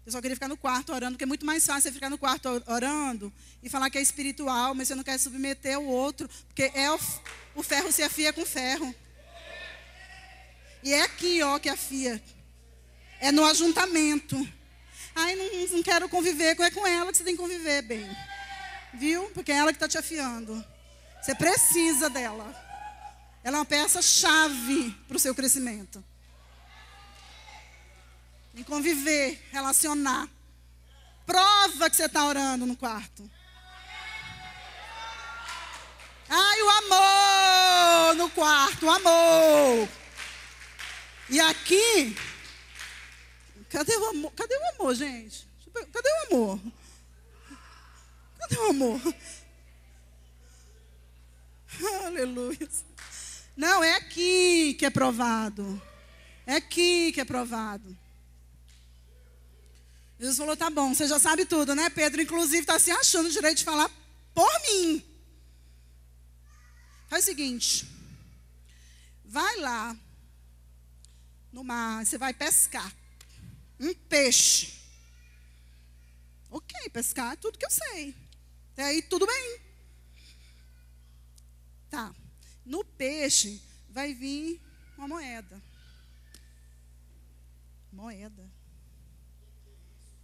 Eu 0.05 0.13
só 0.13 0.21
queria 0.23 0.37
ficar 0.37 0.49
no 0.49 0.57
quarto 0.57 0.93
orando, 0.93 1.13
porque 1.13 1.25
é 1.25 1.27
muito 1.27 1.45
mais 1.45 1.67
fácil 1.67 1.83
você 1.83 1.93
ficar 1.93 2.09
no 2.09 2.17
quarto 2.17 2.49
orando 2.67 3.33
e 3.63 3.69
falar 3.69 3.91
que 3.91 3.99
é 3.99 4.01
espiritual, 4.01 4.75
mas 4.75 4.89
você 4.89 4.95
não 4.95 5.05
quer 5.05 5.19
submeter 5.19 5.79
o 5.79 5.87
outro, 5.87 6.29
porque 6.47 6.71
é 6.75 6.91
o, 6.91 6.99
o 7.55 7.63
ferro 7.63 7.93
se 7.93 8.03
afia 8.03 8.33
com 8.33 8.47
ferro. 8.47 8.95
E 10.83 10.95
é 10.95 11.03
aqui, 11.03 11.43
ó, 11.43 11.59
que 11.59 11.69
afia. 11.69 12.23
É 13.21 13.33
no 13.33 13.45
ajuntamento. 13.45 14.37
Ai, 15.15 15.35
não, 15.35 15.77
não 15.77 15.83
quero 15.83 16.09
conviver, 16.09 16.59
é 16.59 16.71
com 16.71 16.87
ela 16.87 17.11
que 17.11 17.19
você 17.19 17.25
tem 17.25 17.35
que 17.35 17.43
conviver 17.43 17.83
bem. 17.83 18.09
Viu? 18.95 19.31
Porque 19.31 19.53
é 19.53 19.57
ela 19.57 19.73
que 19.73 19.77
está 19.77 19.89
te 19.89 19.99
afiando. 19.99 20.65
Você 21.21 21.35
precisa 21.35 22.09
dela. 22.09 22.47
Ela 23.45 23.57
é 23.57 23.61
uma 23.61 23.65
peça-chave 23.65 24.91
para 25.07 25.17
o 25.17 25.21
seu 25.21 25.35
crescimento 25.35 26.03
em 28.59 28.65
conviver, 28.65 29.41
relacionar. 29.53 30.29
Prova 31.25 31.89
que 31.89 31.97
você 31.97 32.07
está 32.07 32.25
orando 32.25 32.67
no 32.67 32.77
quarto. 32.77 33.31
Ai, 36.29 36.63
o 36.63 36.71
amor 36.71 38.15
no 38.17 38.31
quarto, 38.31 38.87
o 38.87 38.91
amor. 38.91 39.89
E 41.31 41.39
aqui, 41.41 42.17
cadê 43.71 43.97
o 43.97 44.09
amor? 44.09 44.33
Cadê 44.33 44.57
o 44.57 44.75
amor, 44.75 44.95
gente? 44.95 45.47
Cadê 45.93 46.09
o 46.09 46.35
amor? 46.35 46.61
Cadê 48.49 48.61
o 48.61 48.71
amor? 48.71 49.01
Aleluia. 52.07 52.69
Não, 53.57 53.85
é 53.85 53.95
aqui 53.97 54.75
que 54.75 54.87
é 54.87 54.91
provado. 54.91 55.81
É 56.47 56.57
aqui 56.57 57.13
que 57.13 57.21
é 57.21 57.25
provado. 57.25 57.97
Jesus 60.19 60.37
falou: 60.37 60.57
tá 60.57 60.71
bom, 60.71 60.95
você 60.95 61.07
já 61.07 61.19
sabe 61.19 61.45
tudo, 61.45 61.75
né? 61.75 61.91
Pedro, 61.91 62.23
inclusive, 62.23 62.61
está 62.61 62.79
se 62.79 62.91
achando 62.91 63.27
o 63.27 63.31
direito 63.31 63.59
de 63.59 63.65
falar 63.65 63.91
por 64.35 64.51
mim. 64.63 65.05
Faz 67.09 67.25
o 67.25 67.27
seguinte: 67.27 67.87
vai 69.25 69.57
lá 69.57 69.97
no 71.53 71.63
mar, 71.63 72.05
você 72.05 72.17
vai 72.17 72.33
pescar 72.33 72.93
um 73.79 73.95
peixe. 73.95 74.79
Ok, 76.51 76.89
pescar 76.91 77.35
é 77.35 77.37
tudo 77.37 77.59
que 77.59 77.67
eu 77.67 77.71
sei. 77.71 78.15
Até 78.79 78.85
aí 78.85 79.03
tudo 79.03 79.27
bem. 79.27 79.61
Tá. 81.91 82.15
No 82.65 82.85
peixe 82.85 83.61
vai 83.91 84.15
vir 84.15 84.63
uma 84.97 85.09
moeda. 85.09 85.61
Moeda 87.91 88.59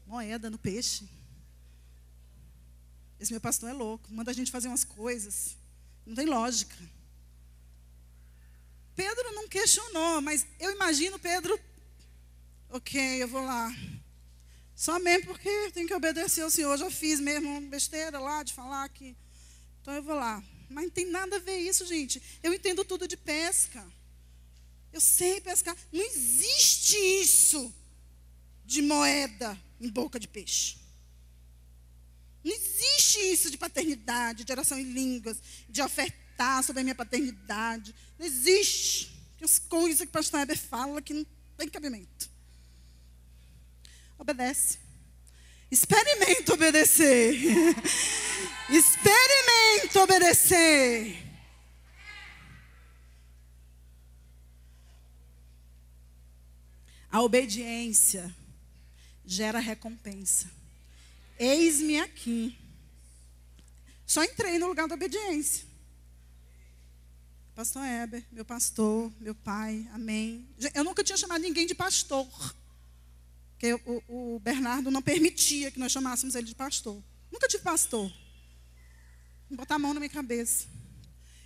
moeda 0.07 0.51
no 0.51 0.59
peixe. 0.59 1.09
Esse 3.19 3.33
meu 3.33 3.41
pastor 3.41 3.71
é 3.71 3.73
louco, 3.73 4.13
manda 4.13 4.31
a 4.31 4.35
gente 4.35 4.51
fazer 4.51 4.69
umas 4.69 4.85
coisas. 4.85 5.57
Não 6.05 6.15
tem 6.15 6.27
lógica. 6.27 6.77
Pedro 8.95 9.33
não 9.33 9.49
questionou, 9.49 10.21
mas 10.21 10.47
eu 10.61 10.71
imagino 10.71 11.19
Pedro, 11.19 11.59
ok, 12.69 13.23
eu 13.23 13.29
vou 13.29 13.45
lá. 13.45 13.75
Só 14.75 14.99
mesmo 14.99 15.27
porque 15.27 15.71
tem 15.73 15.87
que 15.87 15.95
obedecer 15.95 16.43
ao 16.43 16.51
Senhor. 16.51 16.73
Eu 16.73 16.79
já 16.79 16.91
fiz 16.91 17.21
mesmo 17.21 17.61
besteira 17.63 18.19
lá 18.19 18.43
de 18.43 18.53
falar 18.53 18.89
que. 18.89 19.17
Então 19.81 19.95
eu 19.95 20.03
vou 20.03 20.15
lá. 20.15 20.43
Mas 20.69 20.85
não 20.85 20.91
tem 20.91 21.07
nada 21.07 21.37
a 21.37 21.39
ver 21.39 21.59
isso, 21.59 21.87
gente. 21.87 22.21
Eu 22.43 22.53
entendo 22.53 22.85
tudo 22.85 23.07
de 23.07 23.17
pesca. 23.17 23.87
Eu 24.93 25.01
sei 25.01 25.41
pescar. 25.41 25.77
Não 25.93 26.03
existe 26.03 26.97
isso 26.97 27.73
de 28.65 28.83
moeda 28.83 29.59
em 29.81 29.89
boca 29.89 30.19
de 30.19 30.27
peixe. 30.27 30.79
Não 32.43 32.53
existe 32.53 33.19
isso 33.21 33.51
de 33.51 33.57
paternidade, 33.57 34.45
de 34.45 34.53
oração 34.53 34.79
em 34.79 34.93
línguas, 34.93 35.41
de 35.69 35.81
ofertar 35.81 36.63
sobre 36.63 36.81
a 36.81 36.83
minha 36.83 36.95
paternidade. 36.95 37.95
Não 38.19 38.27
existe. 38.27 39.15
Tem 39.39 39.45
as 39.45 39.59
coisas 39.59 40.01
que 40.01 40.07
o 40.07 40.13
pastor 40.13 40.41
Heber 40.41 40.59
fala 40.59 41.01
que 41.01 41.15
não 41.15 41.27
tem 41.57 41.69
cabimento. 41.69 42.34
Obedece. 44.19 44.79
Experimenta 45.71 46.55
obedecer. 46.55 47.35
Experimenta 48.71 50.03
obedecer. 50.03 51.25
A 57.11 57.23
obediência 57.23 58.35
gera 59.25 59.59
recompensa. 59.59 60.51
Eis-me 61.39 62.01
aqui. 62.01 62.59
Só 64.07 64.23
entrei 64.25 64.59
no 64.59 64.67
lugar 64.67 64.87
da 64.89 64.95
obediência. 64.95 65.65
Pastor 67.55 67.85
Heber, 67.85 68.25
meu 68.33 68.45
pastor, 68.45 69.13
meu 69.21 69.35
pai, 69.35 69.89
amém. 69.93 70.49
Eu 70.75 70.83
nunca 70.83 71.05
tinha 71.05 71.17
chamado 71.17 71.41
ninguém 71.41 71.67
de 71.67 71.75
pastor. 71.75 72.29
Porque 73.65 73.81
o, 73.87 74.35
o 74.35 74.41
Bernardo 74.41 74.91
não 74.91 75.01
permitia 75.01 75.71
que 75.71 75.79
nós 75.79 75.91
chamássemos 75.91 76.35
ele 76.35 76.47
de 76.47 76.55
pastor. 76.55 77.03
Nunca 77.33 77.49
tive 77.49 77.63
pastor. 77.63 78.13
Vou 79.49 79.57
botar 79.57 79.77
a 79.77 79.79
mão 79.79 79.95
na 79.95 80.01
minha 80.01 80.11
cabeça. 80.11 80.67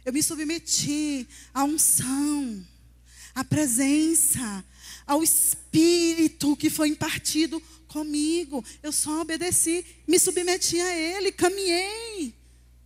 Eu 0.05 0.13
me 0.13 0.21
submeti 0.21 1.29
à 1.55 1.63
unção, 1.63 2.67
à 3.37 3.45
presença, 3.45 4.65
ao 5.07 5.23
Espírito 5.23 6.57
que 6.57 6.69
foi 6.69 6.89
impartido 6.89 7.61
comigo. 7.87 8.65
Eu 8.83 8.91
só 8.91 9.21
obedeci, 9.21 9.87
me 10.05 10.19
submeti 10.19 10.81
a 10.81 10.97
Ele, 10.97 11.31
caminhei 11.31 12.35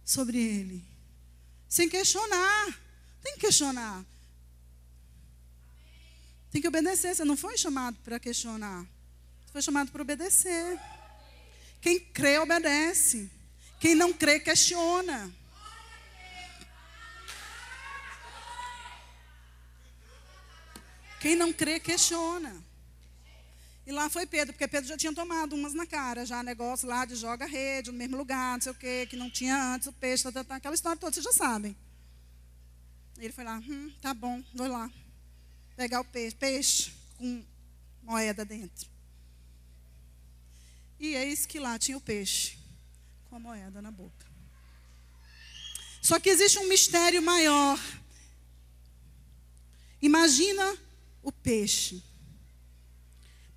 sobre 0.04 0.36
Ele. 0.36 0.84
Sem 1.70 1.88
questionar. 1.88 2.78
Tem 3.22 3.32
que 3.32 3.40
questionar. 3.40 4.04
Tem 6.50 6.60
que 6.60 6.68
obedecer. 6.68 7.14
Você 7.14 7.24
não 7.24 7.36
foi 7.36 7.56
chamado 7.56 7.96
para 8.04 8.20
questionar. 8.20 8.91
Foi 9.52 9.60
chamado 9.60 9.92
para 9.92 10.00
obedecer. 10.00 10.80
Quem 11.80 12.00
crê, 12.00 12.38
obedece. 12.38 13.30
Quem 13.78 13.94
não 13.94 14.12
crê, 14.12 14.40
questiona. 14.40 15.30
Quem 21.20 21.36
não 21.36 21.52
crê, 21.52 21.78
questiona. 21.78 22.64
E 23.86 23.92
lá 23.92 24.08
foi 24.08 24.26
Pedro, 24.26 24.54
porque 24.54 24.66
Pedro 24.66 24.88
já 24.88 24.96
tinha 24.96 25.12
tomado 25.12 25.54
umas 25.54 25.74
na 25.74 25.84
cara, 25.84 26.24
já 26.24 26.42
negócio 26.42 26.88
lá 26.88 27.04
de 27.04 27.16
joga 27.16 27.44
rede, 27.44 27.90
no 27.90 27.98
mesmo 27.98 28.16
lugar, 28.16 28.54
não 28.54 28.60
sei 28.60 28.72
o 28.72 28.74
quê, 28.74 29.06
que 29.10 29.16
não 29.16 29.28
tinha 29.28 29.74
antes 29.74 29.88
o 29.88 29.92
peixe, 29.92 30.22
tá, 30.22 30.30
tá, 30.30 30.44
tá, 30.44 30.56
aquela 30.56 30.74
história 30.74 30.96
toda, 30.96 31.12
vocês 31.12 31.24
já 31.24 31.32
sabem. 31.32 31.76
Ele 33.18 33.32
foi 33.32 33.42
lá, 33.44 33.58
hum, 33.58 33.92
tá 34.00 34.14
bom, 34.14 34.42
vou 34.54 34.68
lá. 34.68 34.90
Pegar 35.76 36.00
o 36.00 36.04
peixe, 36.04 36.36
peixe 36.36 36.92
com 37.18 37.44
moeda 38.02 38.44
dentro. 38.44 38.91
E 41.02 41.16
eis 41.16 41.44
que 41.44 41.58
lá 41.58 41.76
tinha 41.80 41.96
o 41.96 42.00
peixe 42.00 42.56
com 43.28 43.34
a 43.34 43.40
moeda 43.40 43.82
na 43.82 43.90
boca. 43.90 44.24
Só 46.00 46.20
que 46.20 46.30
existe 46.30 46.60
um 46.60 46.68
mistério 46.68 47.20
maior. 47.20 47.76
Imagina 50.00 50.78
o 51.20 51.32
peixe. 51.32 52.00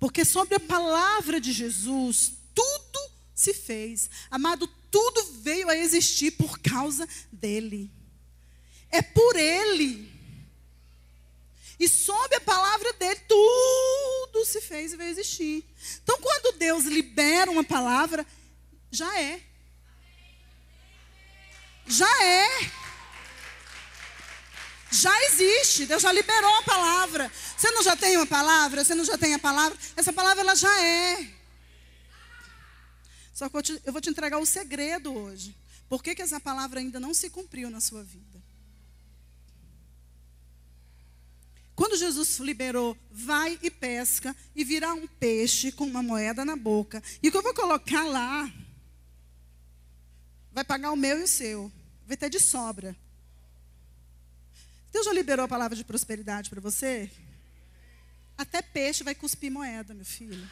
Porque 0.00 0.24
sobre 0.24 0.56
a 0.56 0.60
palavra 0.60 1.40
de 1.40 1.52
Jesus, 1.52 2.32
tudo 2.52 3.12
se 3.32 3.54
fez. 3.54 4.10
Amado, 4.28 4.66
tudo 4.90 5.24
veio 5.42 5.68
a 5.68 5.76
existir 5.76 6.32
por 6.32 6.58
causa 6.58 7.08
dele. 7.30 7.92
É 8.90 9.00
por 9.00 9.36
ele. 9.36 10.15
E 11.78 11.88
sob 11.88 12.34
a 12.34 12.40
palavra 12.40 12.92
dele, 12.94 13.20
tudo 13.28 14.44
se 14.44 14.60
fez 14.60 14.92
e 14.92 14.96
veio 14.96 15.10
existir. 15.10 15.64
Então, 16.02 16.18
quando 16.20 16.56
Deus 16.58 16.84
libera 16.84 17.50
uma 17.50 17.64
palavra, 17.64 18.26
já 18.90 19.20
é. 19.20 19.40
Já 21.86 22.24
é. 22.24 22.70
Já 24.90 25.24
existe, 25.24 25.84
Deus 25.84 26.00
já 26.00 26.10
liberou 26.12 26.54
a 26.54 26.62
palavra. 26.62 27.30
Você 27.56 27.70
não 27.70 27.82
já 27.82 27.96
tem 27.96 28.16
uma 28.16 28.26
palavra? 28.26 28.82
Você 28.84 28.94
não 28.94 29.04
já 29.04 29.18
tem 29.18 29.34
a 29.34 29.38
palavra? 29.38 29.76
Essa 29.96 30.12
palavra 30.12 30.42
ela 30.42 30.54
já 30.54 30.82
é. 30.82 31.30
Só 33.34 33.50
que 33.50 33.56
eu, 33.56 33.62
te, 33.62 33.82
eu 33.84 33.92
vou 33.92 34.00
te 34.00 34.08
entregar 34.08 34.38
o 34.38 34.46
segredo 34.46 35.14
hoje. 35.14 35.54
Por 35.88 36.02
que, 36.02 36.14
que 36.14 36.22
essa 36.22 36.40
palavra 36.40 36.80
ainda 36.80 36.98
não 36.98 37.12
se 37.12 37.28
cumpriu 37.28 37.68
na 37.68 37.80
sua 37.80 38.02
vida? 38.02 38.42
Quando 41.76 41.98
Jesus 41.98 42.38
liberou, 42.38 42.96
vai 43.12 43.58
e 43.62 43.70
pesca 43.70 44.34
e 44.54 44.64
virá 44.64 44.94
um 44.94 45.06
peixe 45.06 45.70
com 45.70 45.84
uma 45.84 46.02
moeda 46.02 46.42
na 46.42 46.56
boca. 46.56 47.02
E 47.22 47.30
que 47.30 47.36
eu 47.36 47.42
vou 47.42 47.52
colocar 47.52 48.02
lá, 48.04 48.50
vai 50.50 50.64
pagar 50.64 50.90
o 50.90 50.96
meu 50.96 51.20
e 51.20 51.24
o 51.24 51.28
seu. 51.28 51.70
Vai 52.06 52.16
ter 52.16 52.30
de 52.30 52.40
sobra. 52.40 52.96
Deus 54.90 55.04
já 55.04 55.12
liberou 55.12 55.44
a 55.44 55.48
palavra 55.48 55.76
de 55.76 55.84
prosperidade 55.84 56.48
para 56.48 56.62
você? 56.62 57.10
Até 58.38 58.62
peixe 58.62 59.04
vai 59.04 59.14
cuspir 59.14 59.52
moeda, 59.52 59.92
meu 59.92 60.06
filho. 60.06 60.48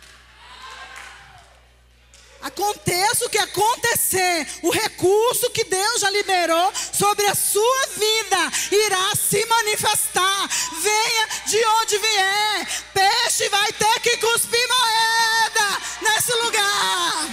Aconteça 2.44 3.24
o 3.24 3.30
que 3.30 3.38
acontecer, 3.38 4.46
o 4.60 4.68
recurso 4.68 5.48
que 5.50 5.64
Deus 5.64 6.02
já 6.02 6.10
liberou 6.10 6.70
sobre 6.92 7.26
a 7.26 7.34
sua 7.34 7.86
vida 7.96 8.36
irá 8.70 9.16
se 9.16 9.46
manifestar. 9.46 10.46
Venha 10.82 11.26
de 11.46 11.64
onde 11.64 11.96
vier, 11.96 12.68
peixe 12.92 13.48
vai 13.48 13.72
ter 13.72 13.98
que 14.00 14.18
cuspir 14.18 14.68
moeda 14.68 15.80
nesse 16.02 16.34
lugar. 16.34 17.28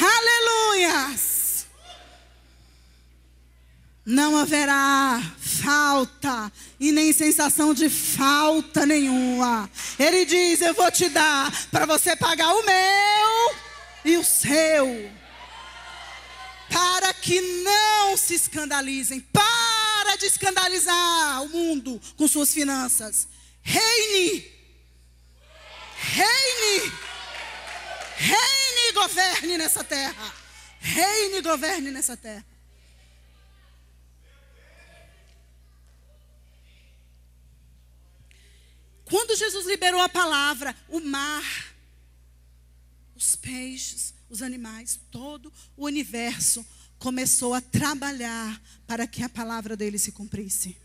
Aleluias. 0.00 1.66
Não 4.06 4.38
haverá 4.38 5.20
falta 5.70 6.52
e 6.80 6.90
nem 6.90 7.12
sensação 7.12 7.72
de 7.72 7.88
falta 7.88 8.84
nenhuma. 8.84 9.70
Ele 9.98 10.24
diz: 10.24 10.60
Eu 10.60 10.74
vou 10.74 10.90
te 10.90 11.08
dar 11.08 11.50
para 11.70 11.86
você 11.86 12.16
pagar 12.16 12.52
o 12.52 12.64
meu 12.64 13.56
e 14.04 14.16
o 14.16 14.24
seu. 14.24 15.10
Para 16.68 17.12
que 17.14 17.40
não 17.40 18.16
se 18.16 18.34
escandalizem. 18.34 19.20
Para 19.20 20.16
de 20.16 20.26
escandalizar 20.26 21.42
o 21.44 21.48
mundo 21.48 22.00
com 22.16 22.26
suas 22.26 22.52
finanças. 22.52 23.28
Reine. 23.62 24.44
Reine. 25.96 26.92
Reine 28.16 28.88
e 28.88 28.92
governe 28.92 29.58
nessa 29.58 29.84
terra. 29.84 30.34
Reine 30.80 31.38
e 31.38 31.42
governe 31.42 31.90
nessa 31.90 32.16
terra. 32.16 32.49
Quando 39.10 39.36
Jesus 39.36 39.66
liberou 39.66 40.00
a 40.00 40.08
palavra, 40.08 40.74
o 40.88 41.00
mar, 41.00 41.74
os 43.16 43.34
peixes, 43.34 44.14
os 44.30 44.40
animais, 44.40 45.00
todo 45.10 45.52
o 45.76 45.86
universo 45.86 46.64
começou 46.96 47.52
a 47.52 47.60
trabalhar 47.60 48.62
para 48.86 49.08
que 49.08 49.24
a 49.24 49.28
palavra 49.28 49.76
dele 49.76 49.98
se 49.98 50.12
cumprisse. 50.12 50.76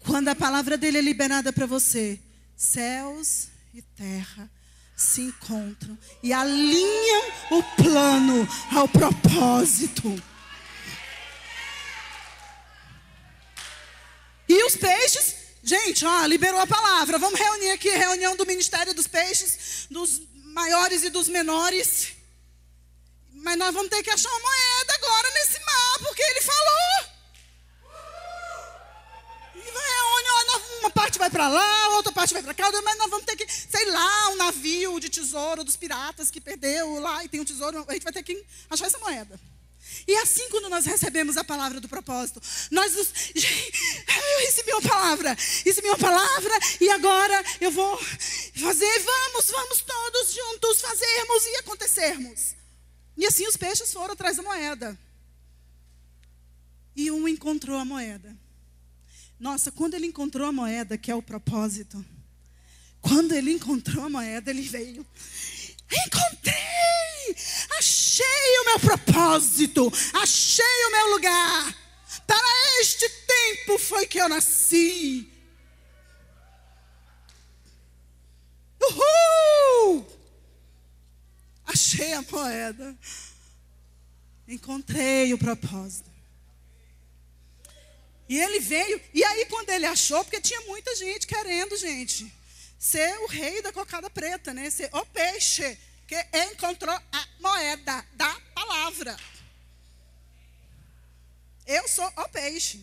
Quando 0.00 0.26
a 0.26 0.34
palavra 0.34 0.76
dele 0.76 0.98
é 0.98 1.02
liberada 1.02 1.52
para 1.52 1.66
você, 1.66 2.18
céus 2.56 3.46
e 3.72 3.80
terra 3.80 4.50
se 4.96 5.20
encontram 5.20 5.96
e 6.20 6.32
alinham 6.32 7.22
o 7.52 7.62
plano 7.76 8.48
ao 8.74 8.88
propósito. 8.88 10.20
E 14.48 14.64
os 14.64 14.74
peixes 14.74 15.39
Gente, 15.62 16.04
ó, 16.04 16.26
liberou 16.26 16.60
a 16.60 16.66
palavra. 16.66 17.18
Vamos 17.18 17.38
reunir 17.38 17.70
aqui, 17.72 17.90
reunião 17.90 18.34
do 18.36 18.46
Ministério 18.46 18.94
dos 18.94 19.06
Peixes, 19.06 19.86
dos 19.90 20.22
maiores 20.34 21.02
e 21.02 21.10
dos 21.10 21.28
menores. 21.28 22.14
Mas 23.32 23.56
nós 23.58 23.72
vamos 23.72 23.90
ter 23.90 24.02
que 24.02 24.10
achar 24.10 24.30
uma 24.30 24.40
moeda 24.40 24.94
agora 24.94 25.30
nesse 25.34 25.58
mar, 25.64 25.98
porque 26.00 26.22
ele 26.22 26.40
falou. 26.40 27.20
E 29.54 29.70
vai, 29.70 29.90
reúne, 29.90 30.30
uma 30.80 30.90
parte 30.90 31.18
vai 31.18 31.30
para 31.30 31.48
lá, 31.48 31.88
outra 31.96 32.12
parte 32.12 32.32
vai 32.32 32.42
para 32.42 32.54
cá, 32.54 32.70
mas 32.82 32.98
nós 32.98 33.10
vamos 33.10 33.26
ter 33.26 33.36
que, 33.36 33.46
sei 33.50 33.84
lá, 33.86 34.28
um 34.30 34.36
navio 34.36 34.98
de 34.98 35.08
tesouro 35.08 35.62
dos 35.62 35.76
piratas 35.76 36.30
que 36.30 36.40
perdeu 36.40 36.98
lá 36.98 37.24
e 37.24 37.28
tem 37.28 37.40
um 37.40 37.44
tesouro, 37.44 37.84
a 37.86 37.92
gente 37.92 38.02
vai 38.02 38.12
ter 38.12 38.22
que 38.22 38.44
achar 38.68 38.86
essa 38.86 38.98
moeda. 38.98 39.38
E 40.06 40.16
assim, 40.18 40.48
quando 40.50 40.68
nós 40.68 40.86
recebemos 40.86 41.36
a 41.36 41.44
palavra 41.44 41.80
do 41.80 41.88
propósito, 41.88 42.40
nós 42.70 42.94
nos. 42.94 43.12
Eu 43.34 44.46
recebi 44.46 44.72
uma 44.72 44.82
palavra, 44.82 45.36
recebi 45.64 45.88
uma 45.88 45.98
palavra, 45.98 46.58
e 46.80 46.90
agora 46.90 47.44
eu 47.60 47.70
vou 47.70 47.96
fazer, 47.98 48.98
vamos, 49.00 49.50
vamos 49.50 49.82
todos 49.82 50.34
juntos 50.34 50.80
fazermos 50.80 51.46
e 51.46 51.56
acontecermos. 51.56 52.54
E 53.16 53.26
assim 53.26 53.46
os 53.46 53.56
peixes 53.56 53.92
foram 53.92 54.14
atrás 54.14 54.36
da 54.36 54.42
moeda. 54.42 54.98
E 56.96 57.10
um 57.10 57.28
encontrou 57.28 57.78
a 57.78 57.84
moeda. 57.84 58.36
Nossa, 59.38 59.72
quando 59.72 59.94
ele 59.94 60.06
encontrou 60.06 60.46
a 60.46 60.52
moeda, 60.52 60.98
que 60.98 61.10
é 61.10 61.14
o 61.14 61.22
propósito, 61.22 62.04
quando 63.00 63.32
ele 63.32 63.52
encontrou 63.52 64.04
a 64.04 64.10
moeda, 64.10 64.50
ele 64.50 64.62
veio. 64.62 65.06
Encontrei! 65.90 67.36
Achei 67.78 68.58
o 68.60 68.64
meu 68.66 68.80
propósito, 68.80 69.90
achei 70.14 70.84
o 70.86 70.92
meu 70.92 71.10
lugar. 71.10 71.76
Para 72.26 72.80
este 72.80 73.08
tempo 73.08 73.78
foi 73.78 74.06
que 74.06 74.18
eu 74.18 74.28
nasci. 74.28 75.30
Uhul! 78.80 80.06
Achei 81.66 82.12
a 82.12 82.22
moeda. 82.22 82.96
Encontrei 84.46 85.32
o 85.32 85.38
propósito. 85.38 86.10
E 88.28 88.38
ele 88.38 88.60
veio, 88.60 89.00
e 89.12 89.24
aí 89.24 89.46
quando 89.46 89.70
ele 89.70 89.86
achou, 89.86 90.22
porque 90.22 90.40
tinha 90.40 90.60
muita 90.62 90.94
gente 90.94 91.26
querendo, 91.26 91.76
gente 91.76 92.32
ser 92.80 93.14
o 93.20 93.26
rei 93.26 93.60
da 93.60 93.74
cocada 93.74 94.08
preta, 94.08 94.54
né? 94.54 94.70
Ser 94.70 94.88
o 94.94 95.04
peixe 95.04 95.78
que 96.06 96.16
encontrou 96.32 96.94
a 96.94 97.28
moeda 97.38 98.06
da 98.14 98.40
palavra. 98.54 99.14
Eu 101.66 101.86
sou 101.86 102.06
o 102.06 102.28
peixe. 102.30 102.82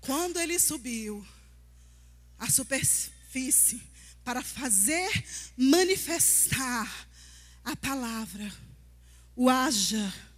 Quando 0.00 0.40
ele 0.40 0.58
subiu 0.58 1.24
à 2.36 2.50
superfície 2.50 3.80
para 4.24 4.42
fazer 4.42 5.08
manifestar 5.56 7.08
a 7.64 7.76
palavra, 7.76 8.52
o 9.36 9.48
haja 9.48 10.29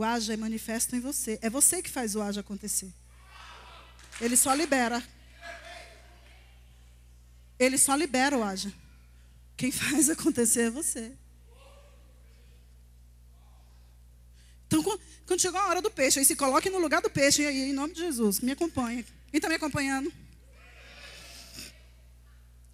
O 0.00 0.02
haja 0.02 0.32
é 0.32 0.36
manifesto 0.38 0.96
em 0.96 1.00
você. 1.00 1.38
É 1.42 1.50
você 1.50 1.82
que 1.82 1.90
faz 1.90 2.16
o 2.16 2.22
haja 2.22 2.40
acontecer. 2.40 2.90
Ele 4.18 4.34
só 4.34 4.54
libera. 4.54 5.06
Ele 7.58 7.76
só 7.76 7.94
libera 7.94 8.38
o 8.38 8.42
haja. 8.42 8.72
Quem 9.58 9.70
faz 9.70 10.08
acontecer 10.08 10.68
é 10.68 10.70
você. 10.70 11.12
Então, 14.66 14.82
quando 15.26 15.38
chegou 15.38 15.60
a 15.60 15.68
hora 15.68 15.82
do 15.82 15.90
peixe, 15.90 16.18
aí 16.18 16.24
se 16.24 16.34
coloque 16.34 16.70
no 16.70 16.78
lugar 16.78 17.02
do 17.02 17.10
peixe, 17.10 17.44
aí, 17.44 17.68
em 17.68 17.74
nome 17.74 17.92
de 17.92 18.00
Jesus, 18.00 18.40
me 18.40 18.52
acompanha. 18.52 19.04
Quem 19.30 19.36
está 19.36 19.50
me 19.50 19.56
acompanhando? 19.56 20.10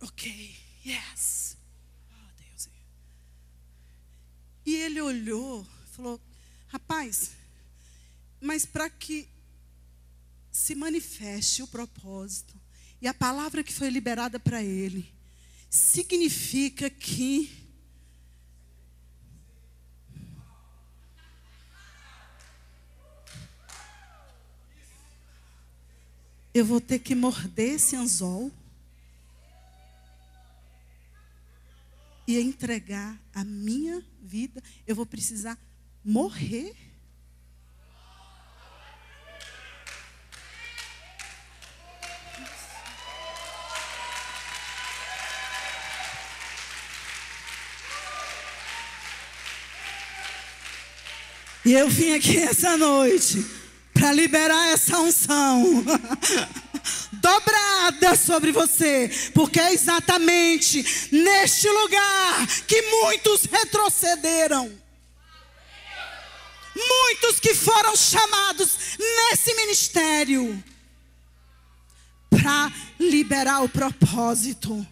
Ok, 0.01 0.57
yes. 0.87 1.57
Oh, 2.09 2.41
Deus. 2.41 2.69
E 4.65 4.77
ele 4.77 5.01
olhou, 5.01 5.67
falou: 5.91 6.21
Rapaz, 6.77 7.31
mas 8.39 8.67
para 8.67 8.91
que 8.91 9.27
se 10.53 10.75
manifeste 10.75 11.63
o 11.63 11.67
propósito 11.67 12.55
e 13.01 13.09
a 13.09 13.15
palavra 13.15 13.65
que 13.65 13.73
foi 13.73 13.89
liberada 13.89 14.39
para 14.39 14.63
ele, 14.63 15.11
significa 15.71 16.91
que 16.91 17.67
eu 26.53 26.63
vou 26.63 26.79
ter 26.79 26.99
que 26.99 27.15
morder 27.15 27.77
esse 27.77 27.97
anzol 27.97 28.53
e 32.27 32.39
entregar 32.39 33.19
a 33.33 33.43
minha 33.43 34.05
vida. 34.21 34.63
Eu 34.87 34.95
vou 34.95 35.07
precisar 35.07 35.59
morrer. 36.07 36.73
E 51.65 51.73
eu 51.73 51.89
vim 51.89 52.15
aqui 52.15 52.39
essa 52.39 52.77
noite 52.77 53.45
para 53.93 54.13
liberar 54.13 54.69
essa 54.69 55.01
unção 55.01 55.85
dobrada 57.15 58.15
sobre 58.15 58.53
você, 58.53 59.11
porque 59.35 59.59
é 59.59 59.73
exatamente 59.73 61.11
neste 61.11 61.69
lugar 61.69 62.47
que 62.69 62.81
muitos 62.83 63.47
retrocederam. 63.47 64.86
Muitos 66.77 67.41
que 67.41 67.55
foram 67.55 67.97
chamados 67.97 68.77
nesse 68.99 69.55
ministério 69.55 70.63
para 72.29 72.71
liberar 73.01 73.63
o 73.63 73.69
propósito 73.69 74.87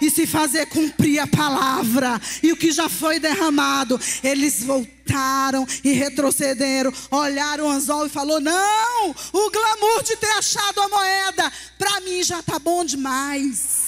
e 0.00 0.10
se 0.10 0.26
fazer 0.26 0.66
cumprir 0.66 1.18
a 1.18 1.26
palavra 1.26 2.20
e 2.40 2.52
o 2.52 2.56
que 2.56 2.70
já 2.70 2.88
foi 2.88 3.18
derramado. 3.18 4.00
Eles 4.22 4.62
voltaram 4.62 5.66
e 5.82 5.92
retrocederam, 5.92 6.92
olharam 7.10 7.66
o 7.66 7.70
anzol 7.70 8.06
e 8.06 8.10
falou: 8.10 8.40
"Não, 8.40 9.10
o 9.10 9.50
glamour 9.50 10.02
de 10.04 10.16
ter 10.16 10.30
achado 10.32 10.80
a 10.80 10.88
moeda 10.88 11.52
para 11.76 12.00
mim 12.00 12.22
já 12.22 12.40
tá 12.42 12.60
bom 12.60 12.84
demais." 12.84 13.87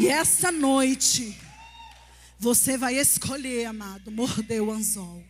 E 0.00 0.08
essa 0.08 0.50
noite, 0.50 1.38
você 2.38 2.78
vai 2.78 2.94
escolher, 2.94 3.66
amado, 3.66 4.10
morder 4.10 4.62
o 4.62 4.70
anzol. 4.70 5.22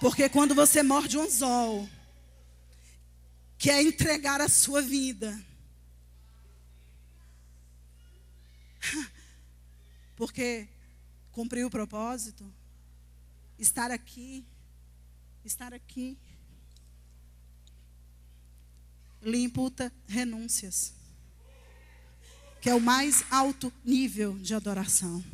Porque 0.00 0.28
quando 0.28 0.54
você 0.54 0.84
morde 0.84 1.18
um 1.18 1.22
anzol, 1.22 1.88
quer 3.58 3.82
entregar 3.82 4.40
a 4.40 4.48
sua 4.48 4.80
vida. 4.80 5.36
Porque 10.14 10.68
cumpriu 11.32 11.66
o 11.66 11.70
propósito, 11.70 12.48
estar 13.58 13.90
aqui, 13.90 14.46
estar 15.44 15.74
aqui, 15.74 16.16
lhe 19.22 19.38
imputa 19.38 19.92
renúncias, 20.06 20.92
que 22.60 22.70
é 22.70 22.74
o 22.74 22.80
mais 22.80 23.24
alto 23.30 23.72
nível 23.84 24.38
de 24.38 24.54
adoração. 24.54 25.24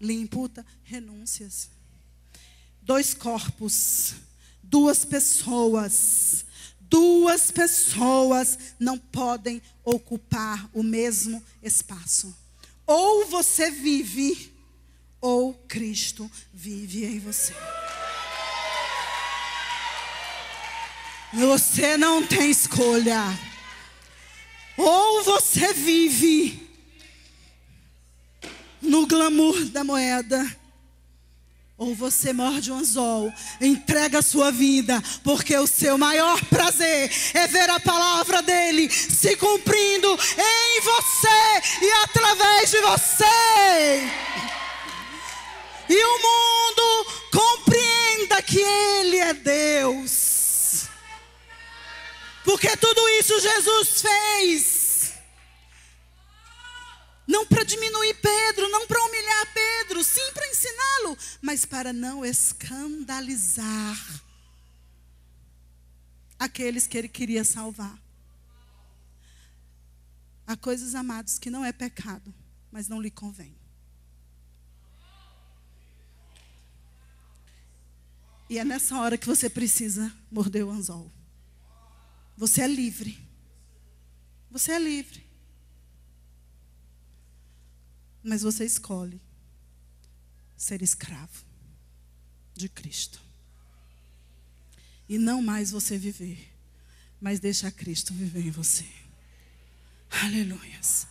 Lhe 0.00 0.14
imputa 0.14 0.64
renúncias 0.84 1.70
dois 2.88 3.12
corpos, 3.12 4.14
duas 4.62 5.04
pessoas. 5.04 6.46
Duas 6.80 7.50
pessoas 7.50 8.58
não 8.80 8.96
podem 8.96 9.60
ocupar 9.84 10.70
o 10.72 10.82
mesmo 10.82 11.44
espaço. 11.62 12.34
Ou 12.86 13.26
você 13.26 13.70
vive, 13.70 14.54
ou 15.20 15.52
Cristo 15.52 16.30
vive 16.50 17.04
em 17.04 17.18
você. 17.18 17.52
Você 21.32 21.96
não 21.96 22.26
tem 22.26 22.50
escolha. 22.50 23.22
Ou 24.76 25.24
você 25.24 25.72
vive 25.72 26.68
no 28.80 29.06
glamour 29.06 29.64
da 29.66 29.82
moeda, 29.82 30.56
ou 31.76 31.94
você 31.94 32.32
morde 32.32 32.72
um 32.72 32.78
anzol, 32.78 33.32
entrega 33.60 34.18
a 34.18 34.22
sua 34.22 34.50
vida, 34.50 35.02
porque 35.22 35.56
o 35.56 35.66
seu 35.66 35.98
maior 35.98 36.42
prazer 36.46 37.10
é 37.34 37.46
ver 37.46 37.70
a 37.70 37.78
palavra 37.78 38.42
dele 38.42 38.90
se 38.90 39.36
cumprindo 39.36 40.08
em 40.12 40.80
você 40.80 41.84
e 41.84 41.90
através 42.04 42.70
de 42.70 42.80
você. 42.80 44.08
E 45.88 46.04
o 46.04 46.18
mundo 46.22 47.06
compreenda 47.32 48.42
que 48.42 48.60
ele 48.60 49.16
é 49.18 49.34
Deus. 49.34 50.17
Porque 52.48 52.74
tudo 52.78 53.06
isso 53.20 53.38
Jesus 53.40 54.00
fez 54.00 55.12
não 57.26 57.46
para 57.46 57.62
diminuir 57.62 58.14
Pedro, 58.22 58.70
não 58.70 58.86
para 58.86 59.04
humilhar 59.04 59.52
Pedro, 59.52 60.02
sim 60.02 60.32
para 60.32 60.48
ensiná-lo, 60.48 61.18
mas 61.42 61.66
para 61.66 61.92
não 61.92 62.24
escandalizar 62.24 63.98
aqueles 66.38 66.86
que 66.86 66.96
ele 66.96 67.06
queria 67.06 67.44
salvar. 67.44 68.00
Há 70.46 70.56
coisas, 70.56 70.94
amados, 70.94 71.38
que 71.38 71.50
não 71.50 71.62
é 71.62 71.70
pecado, 71.70 72.34
mas 72.72 72.88
não 72.88 72.98
lhe 72.98 73.10
convém. 73.10 73.54
E 78.48 78.58
é 78.58 78.64
nessa 78.64 78.98
hora 78.98 79.18
que 79.18 79.26
você 79.26 79.50
precisa 79.50 80.10
morder 80.30 80.64
o 80.64 80.70
anzol. 80.70 81.17
Você 82.38 82.62
é 82.62 82.68
livre. 82.68 83.18
Você 84.48 84.70
é 84.70 84.78
livre. 84.78 85.26
Mas 88.22 88.42
você 88.42 88.64
escolhe 88.64 89.20
ser 90.56 90.80
escravo 90.80 91.44
de 92.54 92.68
Cristo. 92.68 93.20
E 95.08 95.18
não 95.18 95.42
mais 95.42 95.72
você 95.72 95.98
viver, 95.98 96.54
mas 97.20 97.40
deixa 97.40 97.72
Cristo 97.72 98.14
viver 98.14 98.46
em 98.46 98.52
você. 98.52 98.86
Aleluias. 100.08 101.08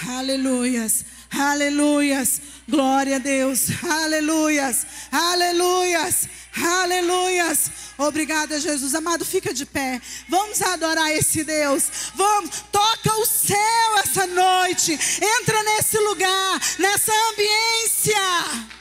Aleluias, 0.00 1.04
aleluias, 1.30 2.40
glória 2.66 3.16
a 3.16 3.18
Deus, 3.18 3.66
aleluias, 3.84 4.86
aleluias, 5.12 6.28
aleluias. 6.56 7.70
Obrigada, 7.98 8.58
Jesus. 8.58 8.94
Amado, 8.94 9.24
fica 9.24 9.52
de 9.52 9.66
pé. 9.66 10.00
Vamos 10.28 10.62
adorar 10.62 11.12
esse 11.12 11.44
Deus. 11.44 11.84
Vamos, 12.14 12.64
toca 12.72 13.12
o 13.18 13.26
céu 13.26 13.98
essa 14.02 14.26
noite. 14.26 14.92
Entra 14.92 15.62
nesse 15.62 15.98
lugar, 15.98 16.60
nessa 16.78 17.12
ambiência. 17.30 18.72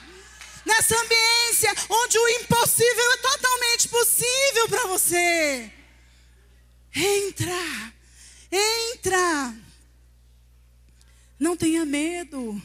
Nessa 0.66 0.96
ambiência 0.96 1.76
onde 1.90 2.18
o 2.18 2.30
impossível 2.30 3.12
é 3.14 3.18
totalmente 3.18 3.90
possível 3.90 4.70
para 4.70 4.88
você. 4.88 5.72
Entra, 6.96 7.94
entra. 8.52 9.71
Não 11.42 11.58
tenha 11.58 11.84
medo. 11.88 12.62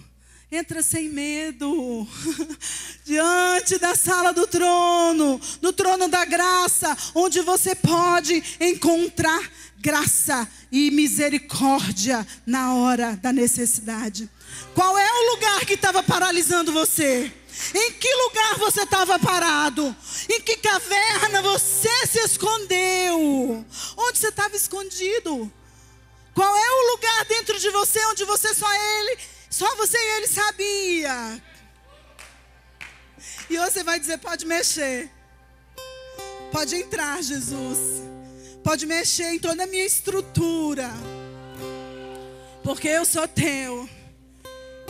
Entra 0.52 0.82
sem 0.82 1.08
medo. 1.08 2.06
Diante 3.06 3.78
da 3.78 3.94
sala 3.94 4.34
do 4.34 4.46
trono, 4.46 5.40
do 5.62 5.72
trono 5.72 6.08
da 6.08 6.26
graça, 6.26 6.94
onde 7.14 7.40
você 7.40 7.74
pode 7.74 8.44
encontrar 8.60 9.50
graça 9.78 10.46
e 10.70 10.90
misericórdia 10.90 12.26
na 12.44 12.74
hora 12.74 13.16
da 13.16 13.32
necessidade. 13.32 14.28
Qual 14.74 14.98
é 14.98 15.10
o 15.10 15.30
lugar 15.30 15.64
que 15.64 15.72
estava 15.72 16.02
paralisando 16.02 16.70
você? 16.70 17.32
Em 17.74 17.92
que 17.92 18.14
lugar 18.14 18.58
você 18.58 18.82
estava 18.82 19.18
parado? 19.18 19.96
Em 20.28 20.38
que 20.42 20.58
caverna 20.58 21.40
você 21.40 22.06
se 22.06 22.18
escondeu? 22.18 23.64
Onde 23.96 24.18
você 24.18 24.28
estava 24.28 24.54
escondido? 24.54 25.50
Qual 26.36 26.54
é 26.54 26.70
o 26.70 26.90
lugar 26.90 27.24
dentro 27.24 27.58
de 27.58 27.70
você 27.70 27.98
onde 28.08 28.22
você 28.26 28.54
só 28.54 28.70
ele, 28.74 29.18
só 29.48 29.74
você 29.76 29.96
e 29.96 30.16
ele 30.18 30.26
sabia? 30.26 31.42
E 33.48 33.56
você 33.56 33.82
vai 33.82 33.98
dizer: 33.98 34.18
pode 34.18 34.44
mexer. 34.44 35.10
Pode 36.52 36.76
entrar, 36.76 37.22
Jesus. 37.22 38.02
Pode 38.62 38.84
mexer 38.84 39.32
em 39.32 39.38
toda 39.38 39.64
a 39.64 39.66
minha 39.66 39.86
estrutura. 39.86 40.90
Porque 42.62 42.88
eu 42.88 43.06
sou 43.06 43.26
teu. 43.26 43.88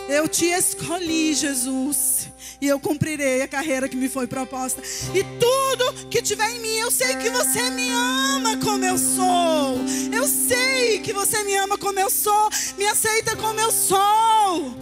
Eu 0.09 0.29
te 0.29 0.47
escolhi, 0.47 1.35
Jesus. 1.35 2.29
E 2.61 2.69
eu 2.69 2.79
cumprirei 2.81 3.43
a 3.43 3.49
carreira 3.49 3.89
que 3.89 3.97
me 3.97 4.09
foi 4.09 4.27
proposta. 4.27 4.81
E 5.15 5.23
tudo 5.39 6.09
que 6.09 6.23
tiver 6.23 6.51
em 6.53 6.61
mim, 6.61 6.77
eu 6.79 6.91
sei 6.91 7.17
que 7.17 7.29
você 7.29 7.71
me 7.71 7.89
ama 7.91 8.57
como 8.59 8.85
eu 8.85 8.97
sou. 8.97 9.79
Eu 10.13 10.27
sei 10.27 11.01
que 11.01 11.13
você 11.13 11.43
me 11.43 11.55
ama 11.57 11.77
como 11.77 11.99
eu 11.99 12.09
sou. 12.09 12.49
Me 12.79 12.87
aceita 12.87 13.37
como 13.37 13.61
eu 13.61 13.71
sou. 13.73 14.75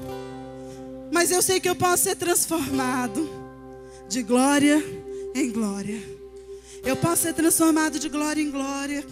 Mas 1.11 1.31
eu 1.31 1.43
sei 1.43 1.59
que 1.59 1.69
eu 1.69 1.75
posso 1.75 2.05
ser 2.05 2.17
transformado 2.17 3.29
de 4.09 4.23
glória 4.23 4.85
em 5.35 5.51
glória. 5.51 6.01
Eu 6.85 6.97
posso 6.97 7.23
ser 7.23 7.33
transformado 7.33 7.99
de 7.99 8.09
glória 8.09 8.43
em 8.43 8.51
glória. 8.51 9.05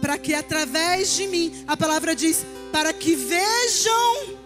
Para 0.00 0.16
que 0.16 0.32
através 0.32 1.16
de 1.16 1.26
mim, 1.26 1.64
a 1.66 1.76
palavra 1.76 2.14
diz, 2.14 2.46
para 2.72 2.92
que 2.92 3.14
vejam 3.14 4.39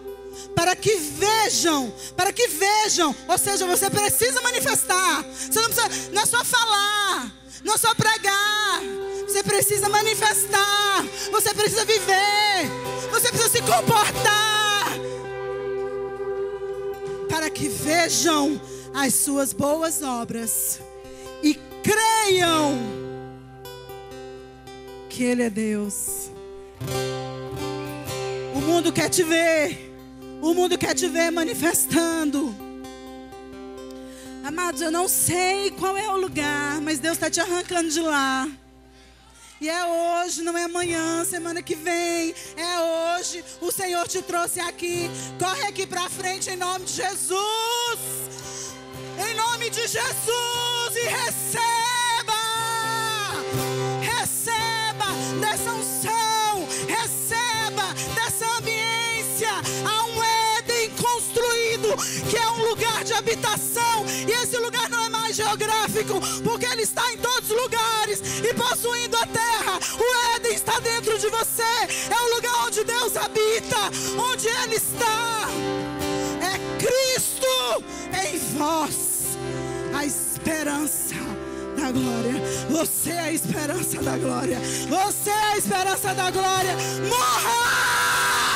para 0.55 0.75
que 0.75 0.95
vejam, 0.95 1.93
para 2.15 2.31
que 2.31 2.47
vejam. 2.47 3.15
Ou 3.27 3.37
seja, 3.37 3.65
você 3.65 3.89
precisa 3.89 4.41
manifestar. 4.41 5.23
Você 5.23 5.59
não 5.61 5.69
precisa, 5.69 6.11
não 6.11 6.21
é 6.21 6.25
só 6.25 6.43
falar, 6.43 7.31
não 7.63 7.73
é 7.73 7.77
só 7.77 7.93
pregar. 7.95 8.81
Você 9.27 9.43
precisa 9.43 9.89
manifestar. 9.89 11.03
Você 11.31 11.53
precisa 11.53 11.83
viver. 11.83 12.69
Você 13.11 13.29
precisa 13.29 13.49
se 13.49 13.61
comportar. 13.61 14.91
Para 17.29 17.49
que 17.49 17.67
vejam 17.67 18.61
as 18.93 19.13
suas 19.13 19.51
boas 19.51 20.01
obras 20.01 20.79
e 21.43 21.55
creiam 21.83 22.79
que 25.09 25.23
Ele 25.23 25.43
é 25.43 25.49
Deus. 25.49 26.31
O 28.53 28.59
mundo 28.61 28.93
quer 28.93 29.09
te 29.09 29.23
ver. 29.23 29.84
O 30.45 30.53
mundo 30.53 30.77
quer 30.77 30.93
te 30.93 31.07
ver 31.07 31.31
manifestando. 31.31 32.55
Amados, 34.43 34.79
eu 34.79 34.91
não 34.91 35.07
sei 35.07 35.71
qual 35.71 35.97
é 35.97 36.07
o 36.07 36.17
lugar, 36.17 36.79
mas 36.81 36.99
Deus 36.99 37.15
está 37.15 37.31
te 37.31 37.39
arrancando 37.39 37.89
de 37.89 37.99
lá. 37.99 38.47
E 39.59 39.67
é 39.67 39.85
hoje, 39.85 40.43
não 40.43 40.55
é 40.55 40.65
amanhã, 40.65 41.25
semana 41.25 41.63
que 41.63 41.73
vem. 41.73 42.35
É 42.55 43.17
hoje. 43.17 43.43
O 43.59 43.71
Senhor 43.71 44.07
te 44.07 44.21
trouxe 44.21 44.59
aqui. 44.59 45.09
Corre 45.39 45.63
aqui 45.63 45.87
para 45.87 46.07
frente 46.11 46.51
em 46.51 46.57
nome 46.57 46.85
de 46.85 46.93
Jesus. 46.93 47.99
Em 49.27 49.33
nome 49.33 49.71
de 49.71 49.81
Jesus 49.81 50.95
e 50.95 51.07
receba. 51.07 51.74
Habitação. 63.15 64.05
E 64.27 64.31
esse 64.31 64.57
lugar 64.57 64.89
não 64.89 65.05
é 65.05 65.09
mais 65.09 65.35
geográfico, 65.35 66.19
porque 66.43 66.65
ele 66.65 66.83
está 66.83 67.11
em 67.11 67.17
todos 67.17 67.49
os 67.49 67.61
lugares 67.61 68.21
e 68.43 68.53
possuindo 68.53 69.17
a 69.17 69.25
terra. 69.25 69.79
O 69.99 70.35
Éden 70.35 70.53
está 70.53 70.79
dentro 70.79 71.17
de 71.17 71.27
você. 71.29 71.63
É 71.63 72.21
o 72.21 72.35
lugar 72.35 72.65
onde 72.65 72.83
Deus 72.83 73.15
habita, 73.15 73.77
onde 74.17 74.47
Ele 74.47 74.75
está. 74.75 75.47
É 76.41 76.77
Cristo 76.77 77.83
em 78.25 78.37
vós, 78.57 79.37
a 79.93 80.05
esperança 80.05 81.15
da 81.77 81.91
glória. 81.91 82.41
Você 82.69 83.11
é 83.11 83.19
a 83.19 83.33
esperança 83.33 84.01
da 84.01 84.17
glória. 84.17 84.59
Você 84.59 85.29
é 85.29 85.53
a 85.53 85.57
esperança 85.57 86.13
da 86.13 86.31
glória. 86.31 86.75
Morra! 87.09 88.54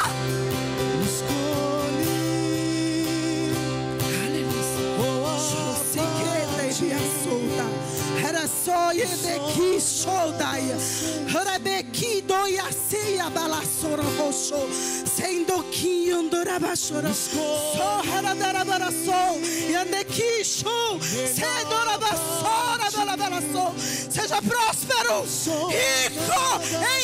Soye 8.66 9.06
de 9.06 9.36
ki 9.54 9.80
shodaia, 9.80 10.78
rebeki 11.28 12.22
doia 12.28 12.72
seia 12.72 13.30
balasora 13.30 14.04
roxo, 14.18 14.68
sendo 15.06 15.64
que 15.72 16.12
andora 16.12 16.60
bashora, 16.60 17.14
so 17.14 18.02
haradara 18.12 18.64
baraso, 18.66 19.40
yande 19.70 20.04
ki 20.06 20.44
show, 20.44 21.00
sedora 21.02 21.98
basora 21.98 22.90
bala 22.96 23.18
baraso, 23.18 23.74
seja 24.10 24.42
próspero, 24.42 25.26
rico, 25.70 26.46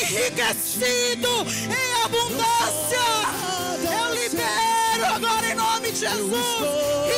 enriquecido, 0.00 1.46
em 1.70 1.90
abundância. 2.04 3.06
Eu 3.82 4.14
libero 4.14 5.04
agora 5.14 5.46
em 5.50 5.54
nome 5.54 5.92
de 5.92 6.00
Jesus. 6.00 6.46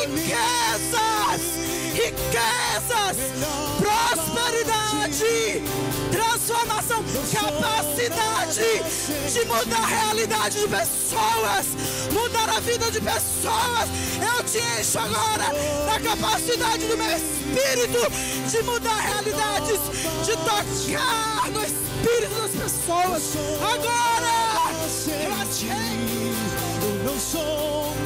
Riquezas, 0.01 1.43
riquezas, 2.09 3.17
prosperidade, 3.77 5.63
transformação, 6.11 7.05
capacidade 7.33 8.83
de 9.31 9.45
mudar 9.45 9.83
a 9.83 9.87
realidade 9.87 10.61
de 10.61 10.69
pessoas, 10.69 11.67
mudar 12.13 12.49
a 12.49 12.61
vida 12.61 12.91
de 12.91 13.01
pessoas. 13.01 13.89
Eu 14.17 14.45
te 14.45 14.59
encho 14.81 14.99
agora 14.99 15.53
da 15.87 16.01
capacidade 16.01 16.87
do 16.87 16.97
meu 16.97 17.17
espírito 17.17 18.11
de 18.51 18.63
mudar 18.63 19.01
realidades, 19.01 19.81
de 20.25 20.33
tocar 20.33 21.51
no 21.51 21.63
espírito 21.63 22.35
das 22.41 22.53
pessoas. 22.53 23.37
Agora, 23.61 24.73
eu 25.09 25.33
achei. 25.35 26.29
Eu 26.81 27.05
não 27.05 27.19
sou 27.19 27.98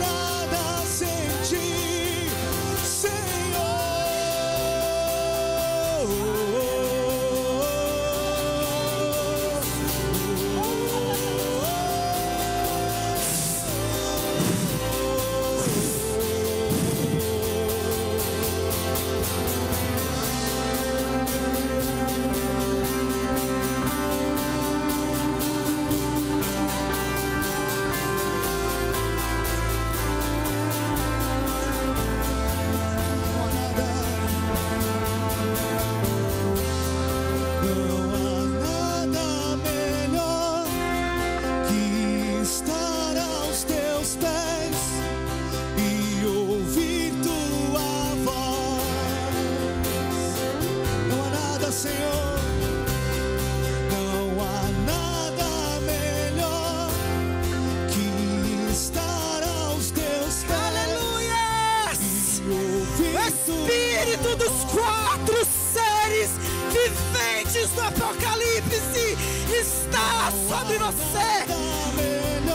você. 71.02 71.44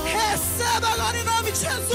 Receba 0.05 0.87
agora 0.89 1.17
em 1.17 1.23
nome 1.23 1.51
de 1.51 1.59
Jesus. 1.59 1.87